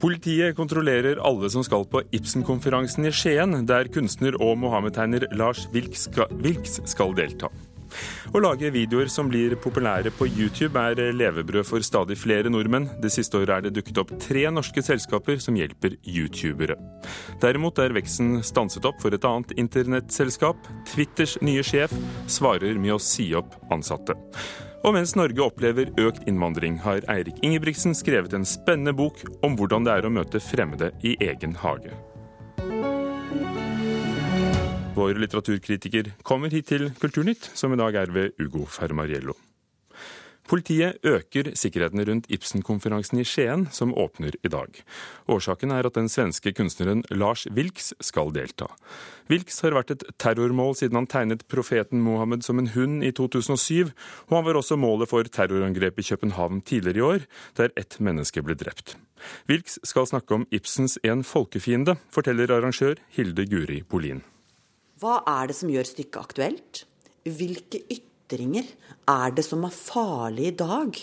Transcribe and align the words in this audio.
Politiet 0.00 0.56
kontrollerer 0.56 1.18
alle 1.20 1.50
som 1.52 1.64
skal 1.64 1.84
på 1.84 2.00
Ibsen-konferansen 2.16 3.04
i 3.04 3.12
Skien, 3.12 3.52
der 3.68 3.90
kunstner 3.92 4.38
og 4.40 4.56
Mohammed-tegner 4.62 5.26
Lars 5.36 5.66
Vilks 5.74 6.08
skal 6.88 7.12
delta. 7.18 7.50
Å 8.30 8.40
lage 8.40 8.70
videoer 8.72 9.10
som 9.12 9.28
blir 9.28 9.56
populære 9.60 10.12
på 10.14 10.28
YouTube 10.30 10.78
er 10.78 11.12
levebrød 11.16 11.66
for 11.66 11.84
stadig 11.84 12.16
flere 12.20 12.52
nordmenn. 12.52 12.88
Det 13.02 13.10
siste 13.12 13.40
året 13.40 13.56
er 13.56 13.66
det 13.66 13.74
dukket 13.80 14.00
opp 14.04 14.14
tre 14.22 14.46
norske 14.54 14.84
selskaper 14.86 15.42
som 15.42 15.58
hjelper 15.58 15.98
youtubere. 16.06 16.78
Derimot 17.42 17.82
er 17.82 17.92
veksten 17.96 18.38
stanset 18.46 18.86
opp 18.88 19.02
for 19.02 19.12
et 19.12 19.26
annet 19.26 19.52
internettselskap. 19.60 20.70
Twitters 20.94 21.36
nye 21.44 21.66
sjef 21.66 21.92
svarer 22.30 22.78
med 22.80 22.96
å 22.96 23.02
si 23.02 23.32
opp 23.36 23.58
ansatte. 23.74 24.16
Og 24.80 24.94
mens 24.96 25.12
Norge 25.18 25.42
opplever 25.44 25.90
økt 26.00 26.24
innvandring, 26.30 26.78
har 26.80 27.04
Eirik 27.12 27.42
Ingebrigtsen 27.44 27.92
skrevet 27.96 28.32
en 28.36 28.46
spennende 28.48 28.94
bok 28.96 29.20
om 29.44 29.58
hvordan 29.58 29.84
det 29.84 29.92
er 29.98 30.08
å 30.08 30.12
møte 30.14 30.40
fremmede 30.40 30.88
i 31.04 31.16
egen 31.20 31.52
hage. 31.60 31.92
Vår 34.96 35.20
litteraturkritiker 35.20 36.10
kommer 36.26 36.52
hit 36.52 36.72
til 36.72 36.88
Kulturnytt, 37.00 37.52
som 37.54 37.72
i 37.72 37.80
dag 37.80 37.96
er 38.00 38.12
ved 38.12 38.40
Ugo 38.40 38.64
Fermariello. 38.68 39.36
Politiet 40.50 40.98
øker 41.06 41.52
sikkerheten 41.54 42.02
rundt 42.08 42.24
Ibsen-konferansen 42.26 43.20
i 43.22 43.24
Skien, 43.24 43.68
som 43.70 43.92
åpner 43.94 44.34
i 44.42 44.50
dag. 44.50 44.80
Årsaken 45.30 45.70
er 45.70 45.86
at 45.86 45.94
den 45.94 46.08
svenske 46.10 46.50
kunstneren 46.58 47.04
Lars 47.14 47.44
Wilks 47.54 47.92
skal 48.02 48.32
delta. 48.34 48.66
Wilks 49.30 49.60
har 49.62 49.76
vært 49.78 49.92
et 49.94 50.02
terrormål 50.18 50.74
siden 50.80 50.98
han 50.98 51.06
tegnet 51.06 51.46
profeten 51.46 52.02
Mohammed 52.02 52.42
som 52.42 52.58
en 52.58 52.72
hund 52.74 53.06
i 53.06 53.12
2007, 53.14 53.92
og 54.26 54.36
han 54.40 54.48
var 54.48 54.58
også 54.58 54.80
målet 54.80 55.12
for 55.12 55.22
terrorangrep 55.22 56.02
i 56.02 56.08
København 56.10 56.64
tidligere 56.66 56.98
i 56.98 57.06
år, 57.12 57.30
der 57.54 57.70
ett 57.78 58.00
menneske 58.02 58.42
ble 58.42 58.58
drept. 58.58 58.96
Wilks 59.46 59.78
skal 59.86 60.10
snakke 60.10 60.34
om 60.34 60.48
Ibsens 60.50 60.98
En 61.06 61.22
folkefiende, 61.22 61.94
forteller 62.10 62.50
arrangør 62.50 62.98
Hilde 63.14 63.46
Guri 63.46 63.84
Polin. 63.86 64.24
Hva 64.98 65.22
er 65.30 65.46
det 65.46 65.60
som 65.62 65.70
gjør 65.70 65.86
stykket 65.94 66.22
aktuelt? 66.26 66.86
Hvilke 67.22 67.84
ytringer 67.86 68.09
ytringer 68.30 68.66
er 69.10 69.32
det 69.34 69.44
som 69.44 69.64
er 69.66 69.74
farlig 69.74 70.50
i 70.52 70.56
dag? 70.56 70.94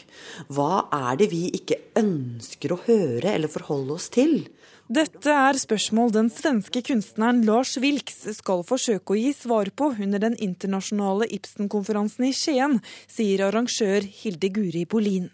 Hva 0.47 0.88
er 0.94 1.17
det 1.20 1.30
vi 1.31 1.47
ikke 1.52 1.80
ønsker 2.00 2.72
å 2.73 2.81
høre 2.86 3.34
eller 3.34 3.52
forholde 3.52 3.97
oss 3.97 4.08
til? 4.14 4.47
Dette 4.88 5.28
er 5.28 5.58
spørsmål 5.59 6.14
den 6.16 6.30
svenske 6.31 6.80
kunstneren 6.88 7.42
Lars 7.44 7.75
Wilks 7.84 8.23
skal 8.38 8.64
forsøke 8.64 9.11
å 9.11 9.19
gi 9.19 9.34
svar 9.36 9.67
på 9.75 9.92
under 10.00 10.23
den 10.23 10.38
internasjonale 10.39 11.28
Ibsen-konferansen 11.36 12.30
i 12.30 12.31
Skien, 12.31 12.80
sier 13.11 13.50
arrangør 13.50 14.08
Hilde 14.08 14.47
Guri 14.56 14.86
Bolin. 14.88 15.28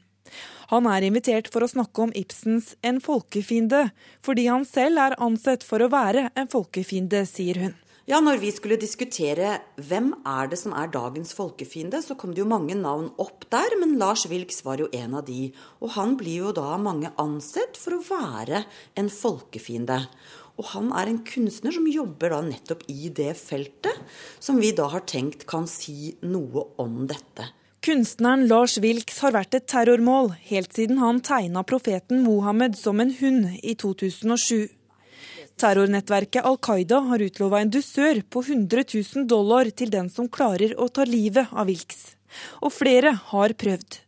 Han 0.74 0.88
er 0.90 1.06
invitert 1.06 1.52
for 1.54 1.62
å 1.62 1.70
snakke 1.70 2.02
om 2.02 2.16
Ibsens 2.18 2.74
'En 2.82 2.98
folkefiende', 2.98 3.92
fordi 4.26 4.48
han 4.50 4.66
selv 4.66 4.98
er 4.98 5.20
ansett 5.22 5.62
for 5.62 5.78
å 5.78 5.92
være 5.92 6.32
en 6.36 6.48
folkefiende, 6.48 7.28
sier 7.30 7.62
hun. 7.62 7.76
Ja, 8.04 8.18
når 8.20 8.42
vi 8.42 8.50
skulle 8.52 8.76
diskutere 8.76 9.62
hvem 9.80 10.10
er 10.28 10.50
det 10.52 10.58
som 10.60 10.74
er 10.76 10.90
dagens 10.92 11.30
folkefiende, 11.38 12.02
så 12.04 12.18
kom 12.20 12.34
det 12.36 12.42
jo 12.42 12.50
mange 12.52 12.76
navn 12.76 13.06
opp 13.16 13.46
der, 13.54 13.78
men 13.80 13.96
Lars 14.02 14.26
Wilks 14.28 14.60
var 14.66 14.84
jo 14.84 14.90
en 14.92 15.16
av 15.16 15.24
de. 15.30 15.54
Og 15.80 15.94
han 15.96 16.18
blir 16.20 16.50
jo 16.50 16.52
da 16.58 16.76
mange 16.76 17.14
ansett 17.22 17.80
for 17.80 17.96
å 17.96 18.02
være 18.04 18.66
en 19.00 19.08
folkefiende. 19.08 20.02
Og 20.60 20.68
han 20.74 20.92
er 20.92 21.14
en 21.14 21.22
kunstner 21.24 21.72
som 21.72 21.88
jobber 21.88 22.36
da 22.36 22.42
nettopp 22.44 22.84
i 22.92 23.08
det 23.08 23.32
feltet, 23.40 24.04
som 24.36 24.60
vi 24.60 24.76
da 24.76 24.92
har 24.92 25.08
tenkt 25.08 25.48
kan 25.48 25.64
si 25.72 26.18
noe 26.28 26.68
om 26.84 27.06
dette. 27.08 27.54
Kunstneren 27.88 28.50
Lars 28.52 28.76
Wilks 28.84 29.24
har 29.24 29.32
vært 29.36 29.56
et 29.56 29.72
terrormål 29.72 30.34
helt 30.52 30.76
siden 30.76 31.00
han 31.00 31.24
tegna 31.24 31.64
profeten 31.64 32.28
Mohammed 32.28 32.76
som 32.80 33.00
en 33.00 33.16
hund 33.16 33.54
i 33.64 33.80
2007. 33.80 34.83
Terrornettverket 35.62 36.46
Al 36.46 36.58
Qaida 36.58 37.00
har 37.10 37.22
utlova 37.22 37.62
en 37.62 37.72
dusør 37.72 38.24
på 38.30 38.42
100 38.44 38.86
000 38.94 39.28
dollar 39.30 39.70
til 39.70 39.92
den 39.94 40.10
som 40.10 40.30
klarer 40.30 40.74
å 40.82 40.90
ta 40.90 41.06
livet 41.08 41.52
av 41.52 41.70
Wilks. 41.70 42.16
Og 42.66 42.74
flere 42.74 43.14
har 43.30 43.54
prøvd. 43.54 44.00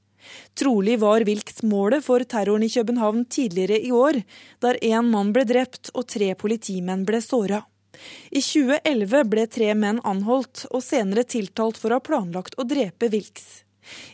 Trolig 0.58 0.98
var 1.04 1.26
Wilks 1.28 1.62
målet 1.64 2.06
for 2.06 2.24
terroren 2.26 2.66
i 2.66 2.72
København 2.72 3.26
tidligere 3.30 3.78
i 3.78 3.92
år, 3.92 4.22
der 4.64 4.80
én 4.82 5.12
mann 5.12 5.34
ble 5.36 5.46
drept 5.46 5.92
og 5.94 6.08
tre 6.10 6.34
politimenn 6.40 7.06
ble 7.06 7.22
såra. 7.22 7.62
I 8.32 8.42
2011 8.42 9.30
ble 9.32 9.46
tre 9.48 9.70
menn 9.78 10.02
anholdt 10.04 10.66
og 10.72 10.84
senere 10.84 11.24
tiltalt 11.24 11.78
for 11.80 11.94
å 11.94 12.02
ha 12.02 12.08
planlagt 12.10 12.58
å 12.60 12.68
drepe 12.68 13.12
Wilks. 13.14 13.65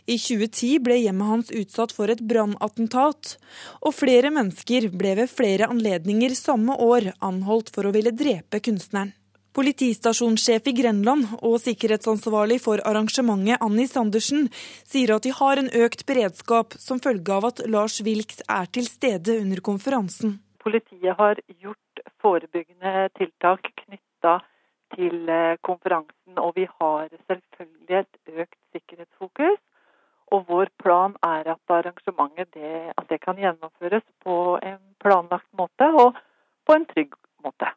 I 0.06 0.18
2010 0.18 0.82
ble 0.84 0.98
hjemmet 1.02 1.28
hans 1.28 1.50
utsatt 1.54 1.94
for 1.96 2.12
et 2.12 2.20
brannattentat, 2.20 3.36
og 3.80 3.96
flere 3.96 4.32
mennesker 4.34 4.90
ble 4.92 5.16
ved 5.22 5.32
flere 5.32 5.70
anledninger 5.72 6.36
samme 6.38 6.76
år 6.78 7.12
anholdt 7.20 7.72
for 7.74 7.88
å 7.88 7.94
ville 7.94 8.14
drepe 8.16 8.62
kunstneren. 8.64 9.14
Politistasjonssjef 9.52 10.68
i 10.70 10.72
Grenland 10.72 11.26
og 11.44 11.58
sikkerhetsansvarlig 11.60 12.56
for 12.64 12.80
arrangementet, 12.88 13.60
Annie 13.60 13.90
Sandersen, 13.90 14.46
sier 14.88 15.12
at 15.12 15.26
de 15.26 15.34
har 15.36 15.60
en 15.60 15.68
økt 15.84 16.06
beredskap 16.08 16.72
som 16.80 17.02
følge 17.04 17.36
av 17.36 17.50
at 17.50 17.60
Lars 17.68 17.98
Wilks 18.06 18.40
er 18.48 18.70
til 18.72 18.88
stede 18.88 19.36
under 19.42 19.60
konferansen. 19.60 20.38
Politiet 20.64 21.18
har 21.18 21.36
gjort 21.60 22.04
forebyggende 22.24 23.10
tiltak 23.18 23.68
knytta 23.82 24.38
til 24.96 25.28
eh, 25.28 25.58
konferansen, 25.66 26.38
og 26.38 26.54
vi 26.56 26.66
har 26.78 27.08
selvfølgelig 27.10 27.98
et 28.00 28.42
økt 28.44 28.58
sikkerhetsfokus. 28.74 29.60
Og 30.32 30.46
vår 30.48 30.70
plan 30.80 31.14
er 31.26 31.50
at 31.54 31.74
arrangementet 31.76 32.54
det, 32.56 32.92
at 32.96 33.08
det 33.10 33.20
kan 33.20 33.36
gjennomføres 33.36 34.04
på 34.24 34.58
en 34.62 34.80
planlagt 35.02 35.48
måte 35.58 35.88
og 35.92 36.16
på 36.66 36.76
en 36.78 36.86
trygg 36.88 37.18
måte. 37.44 37.68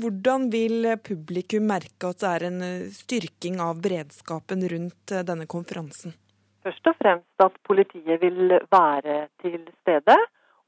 Hvordan 0.00 0.48
vil 0.52 0.88
publikum 1.04 1.68
merke 1.68 2.12
at 2.12 2.20
det 2.22 2.30
er 2.30 2.46
en 2.48 2.60
eh, 2.68 2.90
styrking 2.96 3.60
av 3.64 3.80
beredskapen 3.84 4.64
rundt 4.72 5.12
eh, 5.12 5.24
denne 5.28 5.48
konferansen? 5.48 6.16
Først 6.62 6.86
og 6.86 6.98
fremst 7.00 7.42
at 7.42 7.56
politiet 7.66 8.22
vil 8.22 8.54
være 8.70 9.26
til 9.42 9.64
stede, 9.82 10.16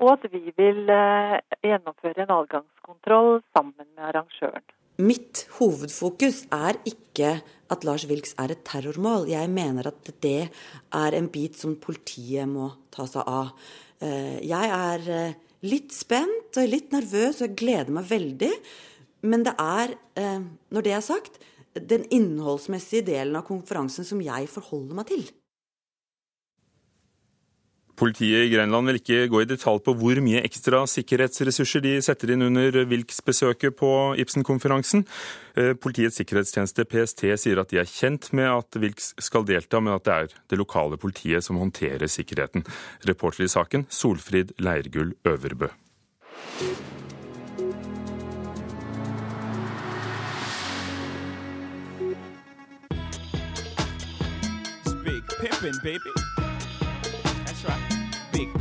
og 0.02 0.16
at 0.16 0.24
vi 0.32 0.50
vil 0.58 0.88
gjennomføre 1.62 2.24
en 2.24 2.32
adgangskontroll 2.34 3.36
sammen 3.54 3.86
med 3.94 4.08
arrangøren. 4.08 4.64
Mitt 5.02 5.48
hovedfokus 5.56 6.44
er 6.54 6.76
ikke 6.86 7.40
at 7.72 7.82
Lars 7.86 8.04
Wilks 8.06 8.36
er 8.38 8.52
et 8.54 8.62
terrormål. 8.66 9.26
Jeg 9.32 9.50
mener 9.50 9.88
at 9.90 10.10
det 10.22 10.50
er 10.94 11.16
en 11.18 11.26
bit 11.34 11.58
som 11.58 11.74
politiet 11.82 12.46
må 12.46 12.68
ta 12.94 13.06
seg 13.10 13.26
av. 13.26 13.50
Eh, 13.98 14.38
jeg 14.46 14.70
er 14.70 15.08
eh, 15.10 15.34
litt 15.66 15.90
spent 15.96 16.60
og 16.60 16.70
litt 16.70 16.94
nervøs 16.94 17.42
og 17.42 17.56
gleder 17.58 17.90
meg 17.96 18.06
veldig. 18.06 18.52
Men 19.26 19.42
det 19.42 19.56
er, 19.58 19.96
eh, 20.20 20.46
når 20.70 20.86
det 20.86 20.94
er 20.94 21.02
sagt, 21.02 21.42
den 21.74 22.06
innholdsmessige 22.14 23.08
delen 23.08 23.34
av 23.34 23.48
konferansen 23.48 24.06
som 24.06 24.22
jeg 24.22 24.46
forholder 24.52 25.00
meg 25.00 25.10
til. 25.10 25.26
Politiet 27.94 28.48
i 28.48 28.50
Grenland 28.50 28.88
vil 28.90 28.98
ikke 28.98 29.28
gå 29.30 29.40
i 29.44 29.46
detalj 29.46 29.78
på 29.86 29.94
hvor 29.94 30.18
mye 30.24 30.42
ekstra 30.42 30.80
sikkerhetsressurser 30.90 31.84
de 31.84 31.92
setter 32.02 32.32
inn 32.34 32.42
under 32.42 32.80
Wilks-besøket 32.90 33.76
på 33.78 33.90
Ibsen-konferansen. 34.18 35.04
Eh, 35.54 35.74
Politiets 35.78 36.18
sikkerhetstjeneste 36.18 36.86
PST 36.90 37.22
sier 37.38 37.62
at 37.62 37.70
de 37.70 37.78
er 37.78 37.90
kjent 37.90 38.32
med 38.34 38.50
at 38.50 38.80
Wilks 38.82 39.12
skal 39.22 39.46
delta, 39.46 39.78
men 39.78 39.94
at 39.94 40.08
det 40.08 40.16
er 40.16 40.36
det 40.50 40.58
lokale 40.58 40.98
politiet 40.98 41.46
som 41.46 41.62
håndterer 41.62 42.10
sikkerheten. 42.10 42.66
Reporter 43.06 43.46
i 43.46 43.52
saken 43.54 43.86
Solfrid 43.88 44.56
Leirgull 44.58 45.14
Øverbø. 45.24 45.70
Big 55.04 55.22
pimpin', 55.38 55.82
baby 55.84 56.33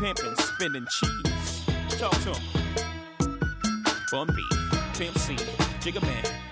big 0.04 0.16
pimpin', 0.16 0.38
spinning 0.42 0.88
cheese. 0.90 1.66
Talk 1.98 2.12
to 2.24 2.34
him. 2.34 2.44
Bun 4.12 4.28
B, 4.28 4.44
Pimp 4.98 5.18
C, 5.18 5.36
Jigga 5.80 6.02
Man. 6.02 6.43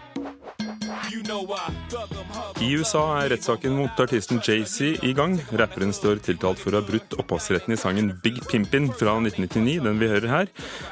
I 1.32 2.68
USA 2.76 3.02
er 3.22 3.30
rettssaken 3.32 3.76
mot 3.78 4.00
artisten 4.04 4.42
Jay-Z 4.44 5.00
i 5.08 5.14
gang. 5.16 5.38
Rapperen 5.56 5.94
står 5.96 6.20
tiltalt 6.26 6.60
for 6.60 6.76
å 6.76 6.82
ha 6.82 6.84
brutt 6.84 7.16
opphavsretten 7.22 7.72
i 7.72 7.78
sangen 7.80 8.10
Big 8.24 8.42
Pimpin' 8.50 8.90
fra 8.92 9.14
1999, 9.22 9.78
den 9.86 10.02
vi 10.02 10.10
hører 10.12 10.28
her. 10.32 10.50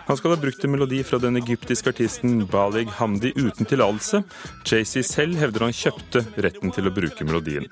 Han 0.08 0.20
skal 0.20 0.34
ha 0.34 0.40
brukt 0.40 0.64
en 0.64 0.72
melodi 0.72 1.02
fra 1.04 1.20
den 1.20 1.36
egyptiske 1.42 1.92
artisten 1.92 2.46
Balig 2.48 2.86
Hamdi 3.02 3.34
uten 3.36 3.68
tillatelse. 3.68 4.22
Jay-Z 4.64 5.04
selv 5.10 5.42
hevder 5.42 5.68
han 5.68 5.76
kjøpte 5.76 6.24
retten 6.40 6.72
til 6.76 6.88
å 6.88 6.96
bruke 6.96 7.28
melodien. 7.28 7.68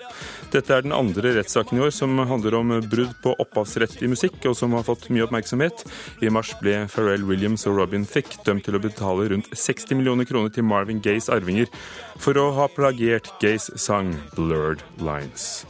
Dette 0.52 0.76
er 0.76 0.84
den 0.84 0.96
andre 0.98 1.38
rettssaken 1.40 1.80
i 1.80 1.86
år 1.88 1.96
som 1.96 2.20
handler 2.20 2.60
om 2.60 2.76
brudd 2.84 3.16
på 3.24 3.36
opphavsrett 3.46 3.96
i 4.04 4.12
musikk, 4.12 4.42
og 4.44 4.58
som 4.60 4.76
har 4.76 4.84
fått 4.88 5.08
mye 5.08 5.24
oppmerksomhet. 5.30 5.86
I 6.20 6.34
mars 6.36 6.52
ble 6.60 6.84
Pharrell 6.92 7.24
Williams 7.32 7.64
og 7.70 7.80
Robin 7.80 8.04
Thicke 8.08 8.44
dømt 8.44 8.68
til 8.68 8.76
å 8.76 8.84
betale 8.84 9.32
rundt 9.32 9.54
60 9.56 10.02
millioner 10.02 10.28
kroner 10.28 10.52
til 10.52 10.68
Marvin 10.68 11.00
Gayes 11.04 11.32
arvinger 11.32 11.72
for 12.20 12.38
å 12.42 12.57
ha 12.58 12.68
plagiert 12.68 13.32
Gays 13.40 13.72
sang 13.76 14.14
'Blurred 14.34 14.84
Lines'. 14.98 15.66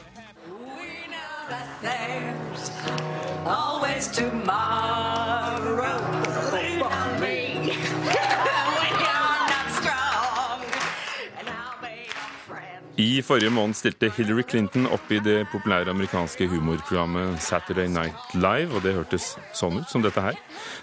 I 13.18 13.22
forrige 13.26 13.50
måned 13.50 13.74
stilte 13.74 14.12
Hillary 14.14 14.44
Clinton 14.46 14.84
opp 14.94 15.10
i 15.10 15.18
det 15.24 15.48
populære 15.50 15.90
amerikanske 15.90 16.46
humorprogrammet 16.52 17.40
Saturday 17.42 17.88
Night 17.90 18.36
Live, 18.38 18.76
og 18.76 18.84
det 18.86 18.94
hørtes 18.94 19.32
sånn 19.58 19.80
ut 19.80 19.90
som 19.90 20.04
dette 20.06 20.22
her. 20.22 20.38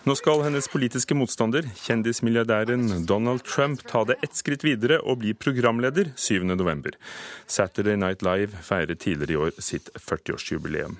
Nå 0.09 0.17
skal 0.19 0.43
hennes 0.43 0.67
politiske 0.73 1.15
motstander, 1.15 1.69
kjendismilliardæren 1.85 3.05
Donald 3.07 3.45
Trump, 3.47 3.85
ta 3.87 4.03
det 4.09 4.19
ett 4.27 4.35
skritt 4.35 4.67
videre 4.67 4.99
og 5.05 5.21
bli 5.23 5.37
programleder 5.39 6.11
7.11. 6.19 6.97
Saturday 7.47 8.01
Night 8.03 8.27
Live 8.27 8.65
feiret 8.67 9.05
tidligere 9.05 9.37
i 9.37 9.43
år 9.45 9.63
sitt 9.63 9.93
40-årsjubileum. 9.95 10.99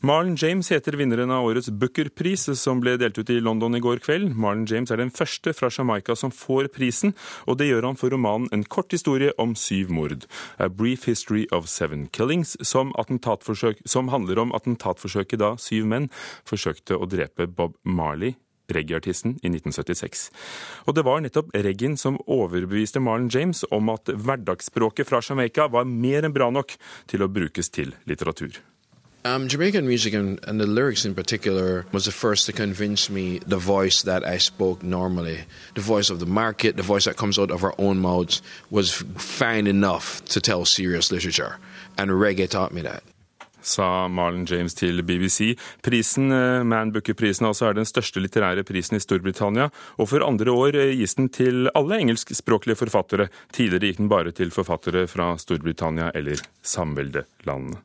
Marlon 0.00 0.36
James 0.36 0.68
heter 0.70 0.92
vinneren 0.92 1.30
av 1.30 1.46
årets 1.48 1.70
Booker-pris, 1.72 2.44
som 2.60 2.80
ble 2.82 2.96
delt 3.00 3.16
ut 3.18 3.30
i 3.32 3.38
London 3.40 3.78
i 3.78 3.80
går 3.80 4.02
kveld. 4.04 4.34
Marlon 4.36 4.66
James 4.68 4.92
er 4.92 5.00
den 5.00 5.12
første 5.14 5.54
fra 5.56 5.70
Jamaica 5.72 6.16
som 6.16 6.32
får 6.34 6.68
prisen, 6.74 7.14
og 7.48 7.56
det 7.56 7.70
gjør 7.70 7.88
han 7.88 7.96
for 7.96 8.12
romanen 8.12 8.48
En 8.52 8.64
kort 8.64 8.92
historie 8.92 9.32
om 9.40 9.54
syv 9.56 9.90
mord. 9.90 10.26
A 10.58 10.68
Brief 10.68 11.06
History 11.08 11.46
of 11.50 11.68
Seven 11.68 12.08
Killings, 12.12 12.56
som, 12.60 12.92
som 13.86 14.08
handler 14.12 14.38
om 14.38 14.52
attentatforsøket 14.52 15.40
da 15.40 15.54
syv 15.56 15.88
menn 15.88 16.10
forsøkte 16.44 16.96
å 16.96 17.08
drepe 17.08 17.48
Bob 17.48 17.76
Marley 17.82 18.36
reggae-artisten 18.68 19.38
i 19.42 19.48
1976. 19.48 20.28
Og 20.86 20.96
det 20.98 21.06
var 21.06 21.24
nettopp 21.24 21.52
reggaen 21.54 21.96
som 21.96 22.20
overbeviste 22.26 23.00
Marlon 23.00 23.30
James 23.32 23.64
om 23.70 23.92
at 23.94 24.12
hverdagsspråket 24.12 25.08
fra 25.08 25.22
Jamaica 25.24 25.70
var 25.72 25.88
mer 25.88 26.26
enn 26.26 26.36
bra 26.36 26.50
nok 26.52 26.76
til 27.10 27.24
å 27.24 27.32
brukes 27.32 27.70
til 27.72 27.94
litteratur. 28.10 28.58
Um, 29.26 29.48
Jamaican 29.48 29.88
music 29.88 30.14
and, 30.14 30.38
and, 30.46 30.60
the 30.60 30.66
lyrics 30.68 31.04
in 31.04 31.12
particular 31.12 31.84
was 31.90 32.04
the 32.04 32.12
first 32.12 32.46
to 32.46 32.52
convince 32.52 33.10
me 33.10 33.40
the 33.40 33.58
voice 33.58 34.02
that 34.02 34.24
I 34.24 34.38
spoke 34.38 34.84
normally, 34.84 35.40
the 35.74 35.80
voice 35.80 36.10
of 36.10 36.20
the 36.20 36.26
market, 36.26 36.76
the 36.76 36.84
voice 36.84 37.06
that 37.06 37.16
comes 37.16 37.36
out 37.36 37.50
of 37.50 37.64
our 37.64 37.74
own 37.76 37.98
mouths, 37.98 38.40
was 38.70 38.92
fine 39.18 39.66
enough 39.66 40.24
to 40.26 40.40
tell 40.40 40.64
serious 40.64 41.10
literature. 41.10 41.58
And 41.98 42.10
reggae 42.12 42.48
taught 42.48 42.72
me 42.72 42.82
that. 42.82 43.02
sa 43.66 44.06
Marlon 44.06 44.46
James 44.46 44.74
til 44.74 45.02
BBC. 45.02 45.56
Prisen, 45.82 46.30
eh, 46.30 46.62
Man 46.62 46.92
Booker-prisen 46.92 47.46
altså 47.46 47.66
er 47.66 47.72
den 47.74 47.88
største 47.88 48.22
litterære 48.22 48.62
prisen 48.62 48.96
i 48.96 49.02
Storbritannia, 49.02 49.70
og 49.98 50.08
for 50.08 50.22
andre 50.22 50.54
år 50.54 50.78
eh, 50.78 50.94
gis 51.00 51.18
den 51.18 51.28
til 51.28 51.66
alle 51.74 51.98
engelskspråklige 51.98 52.78
forfattere. 52.78 53.26
Tidligere 53.50 53.90
gikk 53.90 53.98
den 54.04 54.08
bare 54.08 54.30
til 54.30 54.54
forfattere 54.54 55.08
fra 55.10 55.32
Storbritannia 55.36 56.12
eller 56.14 56.38
samveldelandene. 56.62 57.82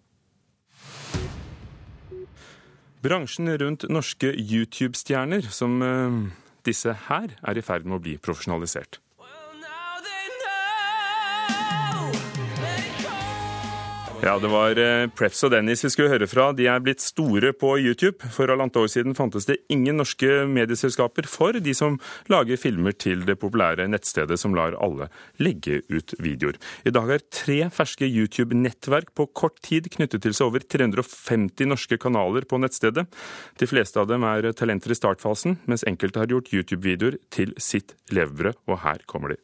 Bransjen 3.01 3.49
rundt 3.57 3.87
norske 3.89 4.29
YouTube-stjerner, 4.29 5.47
som 5.49 5.79
uh, 5.81 6.19
disse 6.67 6.93
her, 7.07 7.31
er 7.41 7.57
i 7.57 7.63
ferd 7.65 7.87
med 7.87 7.97
å 7.97 8.03
bli 8.03 8.17
profesjonalisert. 8.21 8.99
Ja, 14.21 14.35
det 14.37 14.51
var 14.53 14.77
eh, 14.77 15.07
Preps 15.17 15.39
og 15.47 15.49
Dennis 15.49 15.81
vi 15.81 15.89
skulle 15.89 16.11
høre 16.11 16.27
fra. 16.29 16.51
De 16.53 16.67
er 16.69 16.83
blitt 16.85 17.01
store 17.01 17.49
på 17.57 17.71
YouTube. 17.81 18.21
For 18.29 18.45
halvannet 18.45 18.77
år 18.77 18.91
siden 18.93 19.17
fantes 19.17 19.49
det 19.49 19.57
ingen 19.73 19.97
norske 19.97 20.43
medieselskaper 20.45 21.25
for 21.25 21.57
de 21.57 21.73
som 21.73 21.97
lager 22.29 22.61
filmer 22.61 22.93
til 22.93 23.25
det 23.25 23.39
populære 23.41 23.89
nettstedet 23.89 24.37
som 24.37 24.53
lar 24.53 24.77
alle 24.77 25.09
legge 25.41 25.81
ut 25.89 26.13
videoer. 26.21 26.61
I 26.85 26.93
dag 26.93 27.09
er 27.17 27.25
tre 27.33 27.59
ferske 27.73 28.05
YouTube-nettverk 28.05 29.09
på 29.17 29.25
kort 29.33 29.57
tid 29.65 29.89
knyttet 29.89 30.21
til 30.21 30.37
seg 30.37 30.51
over 30.51 30.69
350 30.69 31.73
norske 31.73 31.97
kanaler 31.97 32.45
på 32.45 32.61
nettstedet. 32.61 33.09
De 33.57 33.73
fleste 33.73 33.97
av 33.97 34.11
dem 34.11 34.21
er 34.21 34.51
talenter 34.53 34.93
i 34.93 35.01
startfasen, 35.01 35.63
mens 35.65 35.87
enkelte 35.89 36.21
har 36.21 36.29
gjort 36.29 36.53
YouTube-videoer 36.53 37.17
til 37.33 37.57
sitt 37.57 37.97
levebrød, 38.13 38.67
og 38.69 38.85
her 38.85 39.01
kommer 39.09 39.33
de. 39.33 39.41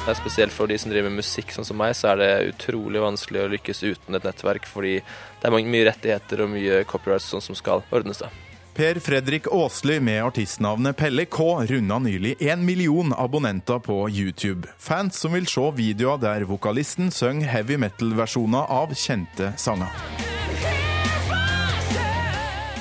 Det 0.00 0.14
er 0.14 0.16
Spesielt 0.16 0.54
for 0.54 0.66
de 0.66 0.78
som 0.80 0.90
driver 0.90 1.12
med 1.12 1.20
musikk, 1.20 1.50
sånn 1.52 1.66
som 1.68 1.76
meg, 1.76 1.92
så 1.94 2.14
er 2.14 2.20
det 2.22 2.30
utrolig 2.54 3.02
vanskelig 3.02 3.42
å 3.44 3.50
lykkes 3.52 3.82
uten 3.84 4.16
et 4.16 4.24
nettverk, 4.24 4.64
fordi 4.66 4.94
det 5.02 5.48
er 5.48 5.52
mye 5.52 5.88
rettigheter 5.90 6.44
og 6.46 6.54
mye 6.54 6.84
copyrights 6.88 7.28
sånn 7.30 7.44
som 7.44 7.58
skal 7.58 7.84
ordnes. 7.92 8.22
da. 8.24 8.30
Per 8.74 9.00
Fredrik 9.04 9.46
Aasli 9.52 9.98
med 10.00 10.22
artistnavnet 10.24 10.96
Pelle 10.96 11.26
K 11.28 11.66
runda 11.68 11.98
nylig 12.00 12.36
én 12.40 12.64
million 12.64 13.12
abonnenter 13.12 13.78
på 13.84 14.08
YouTube. 14.08 14.72
Fans 14.78 15.20
som 15.20 15.36
vil 15.36 15.46
se 15.50 15.68
videoer 15.76 16.22
der 16.22 16.48
vokalisten 16.48 17.12
synger 17.12 17.52
heavy 17.52 17.76
metal-versjoner 17.76 18.72
av 18.72 18.96
kjente 18.96 19.52
sanger. 19.60 20.29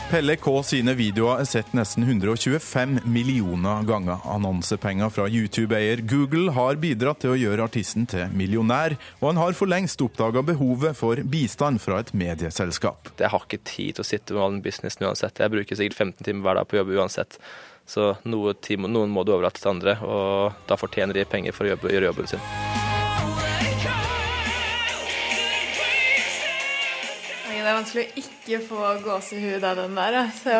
Pelle 0.09 0.33
K 0.41 0.51
sine 0.65 0.95
videoer 0.97 1.43
er 1.43 1.45
sett 1.45 1.67
nesten 1.77 2.01
125 2.01 2.95
millioner 3.05 3.83
ganger. 3.85 4.23
Annonsepenger 4.25 5.11
fra 5.13 5.27
YouTube-eier 5.29 6.01
Google 6.09 6.55
har 6.55 6.79
bidratt 6.81 7.21
til 7.21 7.35
å 7.35 7.37
gjøre 7.37 7.67
artisten 7.69 8.07
til 8.09 8.33
millionær, 8.33 8.95
og 9.19 9.27
han 9.27 9.41
har 9.43 9.53
for 9.53 9.69
lengst 9.69 10.01
oppdaga 10.01 10.41
behovet 10.49 10.97
for 10.97 11.21
bistand 11.29 11.77
fra 11.85 12.01
et 12.01 12.09
medieselskap. 12.17 13.13
Jeg 13.21 13.29
har 13.35 13.45
ikke 13.45 13.61
tid 13.61 13.99
til 13.99 14.07
å 14.07 14.09
sitte 14.15 14.33
med 14.33 14.47
all 14.47 14.57
den 14.57 14.65
businessen 14.65 15.05
uansett. 15.11 15.45
Jeg 15.45 15.53
bruker 15.53 15.77
sikkert 15.77 16.01
15 16.01 16.25
timer 16.25 16.47
hver 16.47 16.63
dag 16.63 16.73
på 16.73 16.81
jobb 16.81 16.97
uansett. 16.97 17.37
Så 17.85 18.15
noen 18.25 19.13
må 19.13 19.21
du 19.21 19.35
overlate 19.37 19.61
til 19.61 19.75
andre, 19.75 19.99
og 20.01 20.65
da 20.65 20.77
fortjener 20.77 21.21
de 21.21 21.29
penger 21.29 21.53
for 21.53 21.69
å 21.69 21.77
gjøre 21.77 22.09
jobben 22.09 22.33
sin. 22.33 22.78
Det 27.63 27.71
er 27.71 27.77
vanskelig 27.77 28.05
å 28.05 28.21
ikke 28.23 28.59
få 28.65 28.91
gåsehud 29.05 29.65
av 29.67 29.79
den 29.83 29.97
der. 29.97 30.19
Så 30.39 30.59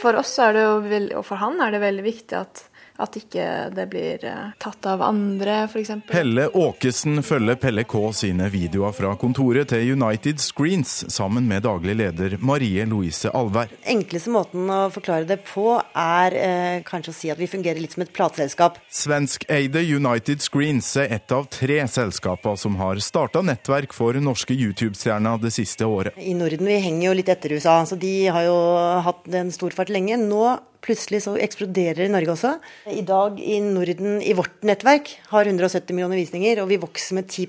for 0.00 0.18
oss 0.20 0.34
er 0.42 0.56
det 0.56 0.64
jo, 0.66 0.80
og 1.20 1.24
for 1.26 1.40
han 1.40 1.60
er 1.64 1.74
det 1.74 1.82
veldig 1.82 2.04
viktig 2.06 2.38
at 2.38 2.67
at 2.98 3.16
ikke 3.18 3.44
det 3.74 3.86
blir 3.92 4.24
eh, 4.26 4.50
tatt 4.58 4.86
av 4.90 5.02
andre, 5.06 5.60
f.eks. 5.68 5.92
Pelle 6.08 6.48
Åkesen 6.58 7.22
følger 7.22 7.58
Pelle 7.60 7.84
K 7.88 8.00
sine 8.16 8.48
videoer 8.50 8.94
fra 8.96 9.12
kontoret 9.20 9.70
til 9.70 9.94
United 9.94 10.42
Screens 10.42 11.04
sammen 11.12 11.46
med 11.48 11.62
daglig 11.66 11.94
leder 12.00 12.34
Marie 12.42 12.86
Louise 12.90 13.30
Alvær. 13.30 13.70
Enkleste 13.88 14.32
måten 14.34 14.66
å 14.72 14.80
forklare 14.94 15.28
det 15.28 15.38
på 15.46 15.76
er 15.78 16.38
eh, 16.38 16.80
kanskje 16.86 17.14
å 17.14 17.18
si 17.20 17.32
at 17.32 17.38
vi 17.38 17.50
fungerer 17.50 17.80
litt 17.82 17.94
som 17.94 18.02
et 18.02 18.12
plateselskap. 18.14 18.80
Svenskeide 18.90 19.84
United 19.86 20.42
Screens 20.42 20.90
er 20.98 21.14
ett 21.18 21.34
av 21.34 21.46
tre 21.54 21.80
selskaper 21.88 22.58
som 22.58 22.80
har 22.82 22.98
starta 23.04 23.44
nettverk 23.46 23.94
for 23.94 24.18
norske 24.18 24.56
YouTube-stjerner 24.56 25.38
det 25.42 25.54
siste 25.54 25.86
året. 25.86 26.18
I 26.18 26.34
Norden 26.38 26.66
vi 26.66 26.80
henger 26.82 27.10
jo 27.10 27.16
litt 27.20 27.30
etter 27.30 27.54
USA, 27.54 27.78
så 27.86 27.98
de 28.00 28.14
har 28.26 28.48
jo 28.48 28.58
hatt 29.06 29.30
en 29.38 29.54
stor 29.54 29.76
fart 29.76 29.92
lenge. 29.94 30.18
Nå 30.18 30.58
Plutselig 30.84 31.22
så 31.24 31.34
eksploderer 31.40 32.06
i 32.06 32.12
Norge 32.12 32.34
også. 32.34 32.54
I 32.92 33.02
dag 33.06 33.40
i 33.40 33.58
Norden, 33.64 34.20
i 34.22 34.34
vårt 34.36 34.62
nettverk, 34.66 35.10
har 35.32 35.48
170 35.50 35.94
millioner 35.96 36.20
visninger, 36.20 36.62
og 36.62 36.70
vi 36.70 36.78
vokser 36.80 37.18
med 37.18 37.28
10 37.28 37.46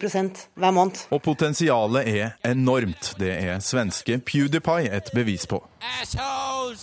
hver 0.59 0.73
måned. 0.75 1.05
Og 1.13 1.21
potensialet 1.23 2.09
er 2.09 2.33
enormt. 2.47 3.13
Det 3.19 3.31
er 3.37 3.61
svenske 3.63 4.19
PewDiePie 4.25 4.89
et 4.95 5.11
bevis 5.13 5.45
på. 5.49 5.61
Oh, 6.19 6.73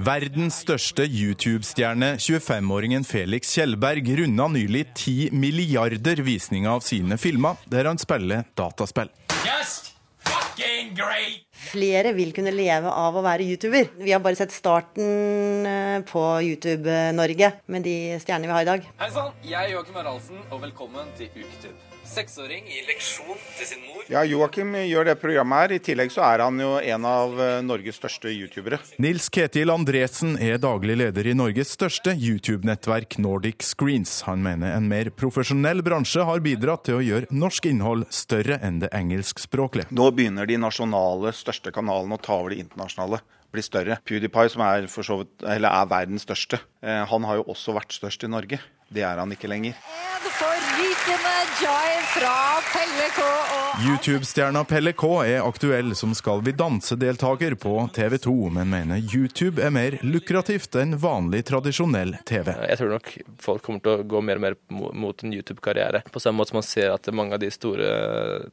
Verdens 0.00 0.62
største 0.64 1.04
YouTube-stjerne, 1.04 2.14
25-åringen 2.16 3.04
Felix 3.04 3.52
Kjellberg, 3.52 4.06
runda 4.20 4.46
nylig 4.48 4.86
10 4.94 5.34
milliarder 5.36 6.22
visninger 6.24 6.70
av 6.72 6.80
sine 6.86 7.20
filmer, 7.20 7.60
der 7.68 7.90
han 7.90 8.00
spiller 8.00 8.48
dataspill. 8.56 9.12
Just 9.44 9.92
fucking 10.24 10.94
great! 10.96 11.49
Flere 11.70 12.14
vil 12.16 12.32
kunne 12.36 12.52
leve 12.54 12.90
av 12.90 13.16
å 13.16 13.24
være 13.24 13.46
YouTuber. 13.46 13.92
Vi 14.00 14.14
har 14.14 14.22
bare 14.24 14.38
sett 14.38 14.54
starten 14.54 15.68
eh, 15.68 16.00
på 16.08 16.24
YouTube-Norge 16.46 17.52
med 17.70 17.86
de 17.86 17.96
stjernene 18.22 18.50
vi 18.50 18.56
har 18.56 18.66
i 18.66 18.70
dag. 18.72 18.90
Hei 19.02 19.12
sann, 19.14 19.32
jeg 19.46 19.60
er 19.62 19.76
Joakim 19.76 20.02
Haraldsen, 20.02 20.42
og 20.50 20.66
velkommen 20.66 21.14
til 21.18 21.30
Uketube 21.36 21.90
seksåring 22.10 22.66
i 22.66 22.80
leksjon 22.88 23.38
til 23.58 23.68
sin 23.68 23.82
mor. 23.86 24.02
Ja, 24.10 24.22
Joakim 24.26 24.74
gjør 24.82 25.10
det 25.10 25.16
programmet 25.20 25.62
her. 25.62 25.74
I 25.76 25.82
tillegg 25.84 26.12
så 26.12 26.24
er 26.26 26.42
han 26.42 26.58
jo 26.60 26.72
en 26.78 27.06
av 27.06 27.36
eh, 27.40 27.58
Norges 27.64 28.00
største 28.00 28.32
youtubere. 28.32 28.80
Nils 29.02 29.28
Ketil 29.32 29.70
Andresen 29.72 30.36
er 30.42 30.58
daglig 30.62 30.98
leder 30.98 31.30
i 31.30 31.36
Norges 31.38 31.74
største 31.76 32.14
YouTube-nettverk 32.16 33.18
Nordic 33.22 33.62
Screens. 33.66 34.20
Han 34.26 34.42
mener 34.46 34.74
en 34.74 34.88
mer 34.90 35.12
profesjonell 35.14 35.84
bransje 35.86 36.24
har 36.26 36.42
bidratt 36.44 36.86
til 36.88 36.98
å 36.98 37.04
gjøre 37.04 37.30
norsk 37.30 37.70
innhold 37.70 38.08
større 38.14 38.58
enn 38.64 38.80
det 38.82 38.90
engelskspråklige. 38.96 39.90
Nå 39.94 40.10
begynner 40.16 40.50
de 40.50 40.58
nasjonale 40.60 41.34
største 41.36 41.59
kanalene 41.68 42.16
og 42.16 42.24
ta 42.24 42.38
over 42.40 42.54
de 42.54 42.62
internasjonale 42.64 43.20
blir 43.52 43.66
større. 43.66 43.98
PewDiePie, 44.06 44.52
som 44.52 44.64
er, 44.64 44.86
vidt, 44.88 45.44
er 45.44 45.90
verdens 45.90 46.24
største, 46.24 46.62
eh, 46.80 47.04
han 47.12 47.28
har 47.28 47.40
jo 47.40 47.48
også 47.52 47.76
vært 47.76 47.92
størst 47.92 48.24
i 48.24 48.32
Norge. 48.32 48.60
Det 48.90 49.04
er 49.06 49.20
han 49.20 49.36
ikke 49.36 49.50
lenger. 49.50 49.76
Er 49.76 50.24
det 50.24 50.59
for 50.70 50.80
Rykende 50.80 51.36
joy 51.62 51.90
fra 52.14 52.36
Pelle 52.72 53.08
K 53.14 53.22
og 53.22 53.70
YouTube-stjerna 53.80 54.62
Pelle 54.68 54.92
K 54.92 55.08
er 55.24 55.46
aktuell 55.46 55.94
som 55.96 56.12
Skal 56.14 56.42
vi 56.44 56.52
danse-deltaker 56.52 57.54
på 57.60 57.72
TV 57.94 58.16
2, 58.18 58.34
men 58.54 58.70
mener 58.70 59.00
YouTube 59.00 59.62
er 59.62 59.72
mer 59.74 59.96
lukrativt 60.02 60.76
enn 60.80 60.96
vanlig 61.00 61.42
tradisjonell 61.48 62.16
TV. 62.28 62.52
Jeg 62.68 62.80
tror 62.80 62.92
nok 62.94 63.10
folk 63.40 63.64
kommer 63.64 63.82
til 63.84 63.92
å 63.94 64.06
gå 64.10 64.22
mer 64.26 64.40
og 64.40 64.44
mer 64.44 64.56
mot 64.70 65.24
en 65.24 65.34
YouTube-karriere. 65.34 66.02
På 66.12 66.22
samme 66.22 66.40
måte 66.40 66.52
som 66.52 66.60
man 66.60 66.66
ser 66.66 66.92
at 66.94 67.08
mange 67.14 67.36
av 67.36 67.42
de 67.42 67.50
store 67.54 67.88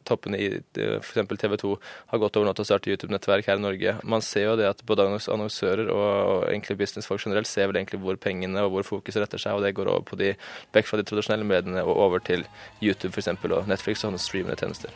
toppene 0.08 0.40
i 0.40 0.50
f.eks. 0.58 1.34
TV 1.38 1.58
2 1.64 1.74
har 2.14 2.24
gått 2.24 2.40
over 2.40 2.50
nå 2.50 2.56
til 2.58 2.66
å 2.66 2.70
starte 2.72 2.94
YouTube-nettverk 2.94 3.52
her 3.52 3.60
i 3.60 3.66
Norge. 3.66 3.98
Man 4.08 4.26
ser 4.26 4.48
jo 4.52 4.58
det 4.60 4.70
at 4.72 4.86
både 4.88 5.10
annonsører 5.18 5.92
og 5.92 6.48
egentlig 6.48 6.80
businessfolk 6.84 7.26
generelt 7.26 7.50
ser 7.52 7.68
vel 7.72 7.82
egentlig 7.82 8.02
hvor 8.06 8.20
pengene 8.22 8.64
og 8.64 8.78
hvor 8.78 8.90
fokuset 8.96 9.26
retter 9.26 9.44
seg, 9.44 9.58
og 9.58 9.66
det 9.66 9.76
går 9.78 9.92
over 9.92 10.08
på 10.08 10.20
de, 10.20 10.34
vekk 10.78 10.92
fra 10.92 11.02
de 11.02 11.08
tradisjonelle 11.08 11.48
mediene 11.48 11.84
og 11.84 12.07
over 12.08 12.24
til 12.24 12.46
YouTube 12.82 13.14
for 13.14 13.22
eksempel, 13.22 13.54
og 13.54 13.68
Netflix 13.68 14.04
og 14.08 14.20
streamende 14.20 14.58
tjenester. 14.60 14.90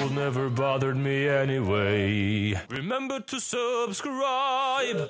Cold 0.00 0.14
never 0.14 0.48
bothered 0.48 0.96
me 0.96 1.28
anyway. 1.28 2.54
Remember 2.70 3.18
to 3.18 3.40
subscribe. 3.40 5.08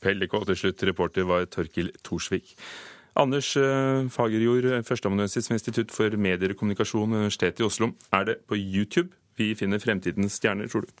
Pelle 0.00 0.26
K 0.26 0.46
til 0.46 0.56
slutt, 0.56 0.82
reporter 0.88 1.28
var 1.28 1.44
Torkil 1.44 1.92
Thorsvik. 2.04 2.54
Anders 3.20 3.56
eh, 3.56 4.08
Fagerjord, 4.08 4.84
førsteamanuensis 4.86 5.50
ved 5.50 5.58
Institutt 5.58 5.92
for 5.92 6.16
medier 6.16 6.54
og 6.54 6.56
kommunikasjon 6.56 7.10
ved 7.10 7.24
Universitetet 7.26 7.60
i 7.60 7.66
Oslo. 7.66 7.90
Er 8.12 8.24
det 8.24 8.36
på 8.48 8.56
YouTube 8.56 9.10
vi 9.36 9.54
finner 9.54 9.80
fremtidens 9.82 10.38
stjerner, 10.38 10.68
tror 10.70 10.86
du? 10.86 10.92